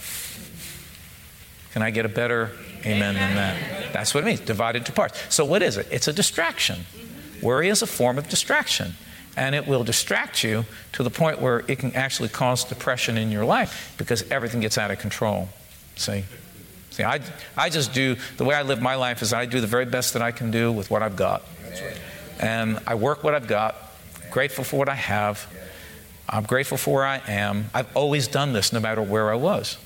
Can 1.74 1.82
I 1.82 1.92
get 1.92 2.06
a 2.06 2.10
better 2.10 2.52
amen 2.86 3.16
than 3.16 3.36
that? 3.36 3.94
That's 3.94 4.14
what 4.14 4.24
it 4.24 4.26
means, 4.26 4.40
divided 4.40 4.80
into 4.80 4.92
parts. 4.92 5.22
So, 5.34 5.46
what 5.46 5.62
is 5.62 5.78
it? 5.78 5.88
It's 5.92 6.08
a 6.08 6.14
distraction. 6.14 6.86
Worry 7.42 7.70
is 7.70 7.82
a 7.82 7.88
form 7.88 8.18
of 8.18 8.28
distraction 8.30 8.94
and 9.38 9.56
it 9.56 9.68
will 9.68 9.84
distract 9.84 10.44
you 10.44 10.66
to 10.92 11.04
the 11.04 11.10
point 11.10 11.40
where 11.40 11.64
it 11.68 11.80
can 11.80 11.96
actually 11.96 12.30
cause 12.30 12.66
depression 12.66 13.18
in 13.18 13.32
your 13.32 13.46
life 13.46 13.96
because 13.98 14.30
everything 14.30 14.60
gets 14.60 14.78
out 14.78 14.92
of 14.92 15.00
control. 15.00 15.48
See? 15.96 16.26
I, 17.06 17.22
I 17.58 17.70
just 17.70 17.94
do, 17.94 18.16
the 18.38 18.46
way 18.46 18.56
I 18.56 18.62
live 18.64 18.82
my 18.82 18.96
life 18.96 19.22
is 19.22 19.34
I 19.34 19.46
do 19.46 19.62
the 19.62 19.68
very 19.68 19.86
best 19.86 20.14
that 20.14 20.22
I 20.22 20.32
can 20.32 20.52
do 20.52 20.72
with 20.72 20.90
what 20.92 21.02
I've 21.02 21.16
got. 21.16 21.44
And 22.40 22.80
I 22.88 22.96
work 22.96 23.24
what 23.24 23.36
I've 23.36 23.48
got, 23.48 23.76
grateful 24.32 24.64
for 24.64 24.78
what 24.78 24.90
I 24.90 24.96
have. 24.96 25.48
I'm 26.28 26.44
grateful 26.44 26.78
for 26.78 26.96
where 26.96 27.06
I 27.06 27.22
am. 27.28 27.70
I've 27.74 27.96
always 27.96 28.28
done 28.28 28.54
this 28.54 28.72
no 28.72 28.80
matter 28.80 29.02
where 29.02 29.32
I 29.32 29.36
was. 29.36 29.78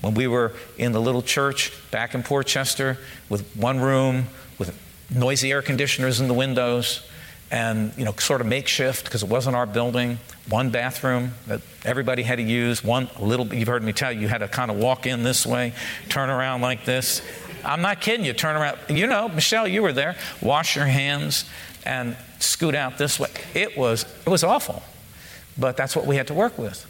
When 0.00 0.14
we 0.14 0.26
were 0.26 0.52
in 0.76 0.92
the 0.92 1.00
little 1.00 1.22
church 1.22 1.72
back 1.90 2.14
in 2.14 2.22
Port 2.22 2.46
Chester 2.46 2.98
with 3.28 3.56
one 3.56 3.80
room, 3.80 4.26
with 4.58 4.76
noisy 5.14 5.52
air 5.52 5.62
conditioners 5.62 6.20
in 6.20 6.28
the 6.28 6.34
windows, 6.34 7.08
and 7.50 7.92
you 7.96 8.04
know 8.04 8.12
sort 8.18 8.40
of 8.40 8.46
makeshift 8.46 9.04
because 9.04 9.22
it 9.22 9.28
wasn't 9.28 9.54
our 9.54 9.66
building 9.66 10.18
one 10.48 10.70
bathroom 10.70 11.32
that 11.46 11.60
everybody 11.84 12.22
had 12.22 12.36
to 12.36 12.42
use 12.42 12.82
one 12.82 13.08
little 13.20 13.46
you've 13.54 13.68
heard 13.68 13.82
me 13.82 13.92
tell 13.92 14.10
you 14.10 14.20
you 14.20 14.28
had 14.28 14.38
to 14.38 14.48
kind 14.48 14.70
of 14.70 14.76
walk 14.76 15.06
in 15.06 15.22
this 15.22 15.46
way 15.46 15.72
turn 16.08 16.28
around 16.28 16.60
like 16.60 16.84
this 16.84 17.22
i'm 17.64 17.82
not 17.82 18.00
kidding 18.00 18.26
you 18.26 18.32
turn 18.32 18.56
around 18.56 18.78
you 18.88 19.06
know 19.06 19.28
michelle 19.28 19.66
you 19.68 19.82
were 19.82 19.92
there 19.92 20.16
wash 20.42 20.74
your 20.74 20.86
hands 20.86 21.44
and 21.84 22.16
scoot 22.40 22.74
out 22.74 22.98
this 22.98 23.20
way 23.20 23.30
it 23.54 23.76
was 23.76 24.04
it 24.26 24.30
was 24.30 24.42
awful 24.42 24.82
but 25.56 25.76
that's 25.76 25.94
what 25.94 26.04
we 26.04 26.16
had 26.16 26.26
to 26.26 26.34
work 26.34 26.58
with 26.58 26.84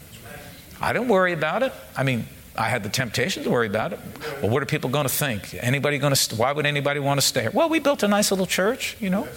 i 0.80 0.92
didn't 0.92 1.08
worry 1.08 1.32
about 1.32 1.62
it 1.62 1.72
i 1.96 2.02
mean 2.02 2.26
I 2.58 2.70
had 2.70 2.82
the 2.82 2.88
temptation 2.88 3.44
to 3.44 3.50
worry 3.50 3.66
about 3.66 3.92
it. 3.92 4.00
Well, 4.40 4.50
what 4.50 4.62
are 4.62 4.66
people 4.66 4.88
going 4.88 5.06
to 5.06 5.12
think? 5.12 5.54
Anybody 5.60 5.98
going 5.98 6.14
to? 6.14 6.36
Why 6.36 6.52
would 6.52 6.64
anybody 6.64 7.00
want 7.00 7.20
to 7.20 7.26
stay 7.26 7.42
here? 7.42 7.50
Well, 7.52 7.68
we 7.68 7.80
built 7.80 8.02
a 8.02 8.08
nice 8.08 8.30
little 8.30 8.46
church, 8.46 8.96
you 8.98 9.10
know. 9.10 9.28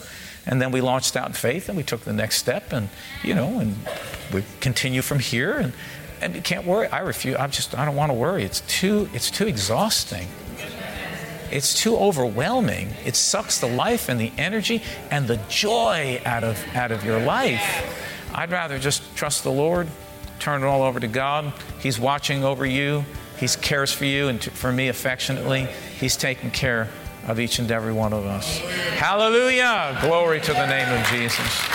And 0.49 0.59
then 0.59 0.71
we 0.71 0.81
launched 0.81 1.15
out 1.15 1.27
in 1.27 1.33
faith 1.33 1.69
and 1.69 1.77
we 1.77 1.83
took 1.83 2.01
the 2.01 2.11
next 2.11 2.37
step 2.37 2.73
and, 2.73 2.89
you 3.23 3.35
know, 3.35 3.59
and 3.59 3.75
we 4.33 4.43
continue 4.59 5.03
from 5.03 5.19
here 5.19 5.53
and, 5.53 5.73
and 6.21 6.35
you 6.35 6.41
can't 6.41 6.65
worry. 6.65 6.87
I 6.87 6.99
refuse. 6.99 7.37
I'm 7.37 7.51
just, 7.51 7.77
I 7.77 7.85
don't 7.85 7.95
want 7.95 8.09
to 8.09 8.15
worry. 8.15 8.43
It's 8.43 8.61
too, 8.61 9.07
it's 9.13 9.29
too 9.29 9.45
exhausting. 9.45 10.27
It's 11.51 11.79
too 11.79 11.95
overwhelming. 11.95 12.89
It 13.05 13.15
sucks 13.15 13.59
the 13.59 13.67
life 13.67 14.09
and 14.09 14.19
the 14.19 14.31
energy 14.39 14.81
and 15.11 15.27
the 15.27 15.37
joy 15.49 16.19
out 16.25 16.43
of, 16.43 16.63
out 16.75 16.91
of 16.91 17.05
your 17.05 17.19
life. 17.19 18.31
I'd 18.33 18.51
rather 18.51 18.79
just 18.79 19.15
trust 19.15 19.43
the 19.43 19.51
Lord, 19.51 19.87
turn 20.39 20.63
it 20.63 20.65
all 20.65 20.81
over 20.81 20.99
to 20.99 21.07
God. 21.07 21.53
He's 21.79 21.99
watching 21.99 22.43
over 22.43 22.65
you. 22.65 23.05
He 23.37 23.47
cares 23.47 23.91
for 23.91 24.05
you 24.05 24.29
and 24.29 24.43
for 24.43 24.71
me 24.71 24.87
affectionately. 24.87 25.67
He's 25.99 26.17
taking 26.17 26.49
care 26.49 26.87
of 27.27 27.39
each 27.39 27.59
and 27.59 27.69
every 27.71 27.93
one 27.93 28.13
of 28.13 28.25
us. 28.25 28.59
Hallelujah! 28.97 29.97
Glory 30.01 30.39
to 30.41 30.53
the 30.53 30.65
name 30.65 30.87
of 30.99 31.05
Jesus. 31.07 31.69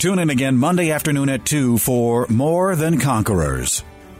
Tune 0.00 0.18
in 0.18 0.30
again 0.30 0.56
Monday 0.56 0.90
afternoon 0.90 1.28
at 1.28 1.44
2 1.44 1.76
for 1.78 2.26
More 2.30 2.74
Than 2.74 2.98
Conquerors. 2.98 3.84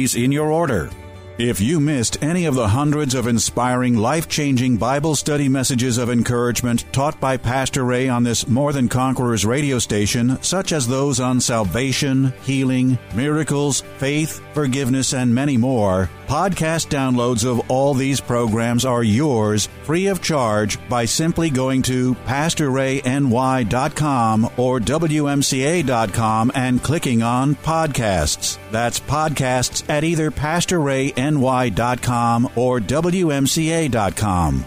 in 0.00 0.32
your 0.32 0.50
order. 0.50 0.90
If 1.38 1.60
you 1.60 1.80
missed 1.80 2.22
any 2.22 2.44
of 2.44 2.54
the 2.54 2.68
hundreds 2.68 3.14
of 3.14 3.26
inspiring, 3.26 3.96
life 3.96 4.28
changing 4.28 4.76
Bible 4.76 5.14
study 5.16 5.48
messages 5.48 5.96
of 5.96 6.10
encouragement 6.10 6.84
taught 6.92 7.18
by 7.18 7.38
Pastor 7.38 7.84
Ray 7.84 8.08
on 8.08 8.24
this 8.24 8.46
More 8.46 8.72
Than 8.72 8.88
Conquerors 8.88 9.46
radio 9.46 9.78
station, 9.78 10.36
such 10.42 10.72
as 10.72 10.86
those 10.86 11.18
on 11.18 11.40
salvation, 11.40 12.34
healing, 12.42 12.98
miracles, 13.14 13.80
faith, 13.96 14.42
forgiveness, 14.52 15.14
and 15.14 15.34
many 15.34 15.56
more, 15.56 16.10
podcast 16.30 16.88
downloads 16.90 17.44
of 17.44 17.68
all 17.68 17.92
these 17.92 18.20
programs 18.20 18.84
are 18.84 19.02
yours 19.02 19.68
free 19.82 20.06
of 20.06 20.22
charge 20.22 20.78
by 20.88 21.04
simply 21.04 21.50
going 21.50 21.82
to 21.82 22.14
PastorRayNY.com 22.14 24.50
or 24.56 24.78
WMCA.com 24.78 26.52
and 26.54 26.80
clicking 26.80 27.24
on 27.24 27.56
podcasts. 27.56 28.58
That's 28.70 29.00
podcasts 29.00 29.82
at 29.90 30.04
either 30.04 30.30
Pastor 30.30 30.78
Ray 30.78 31.12
NY.com 31.16 32.50
or 32.54 32.78
WMCA.com. 32.78 34.66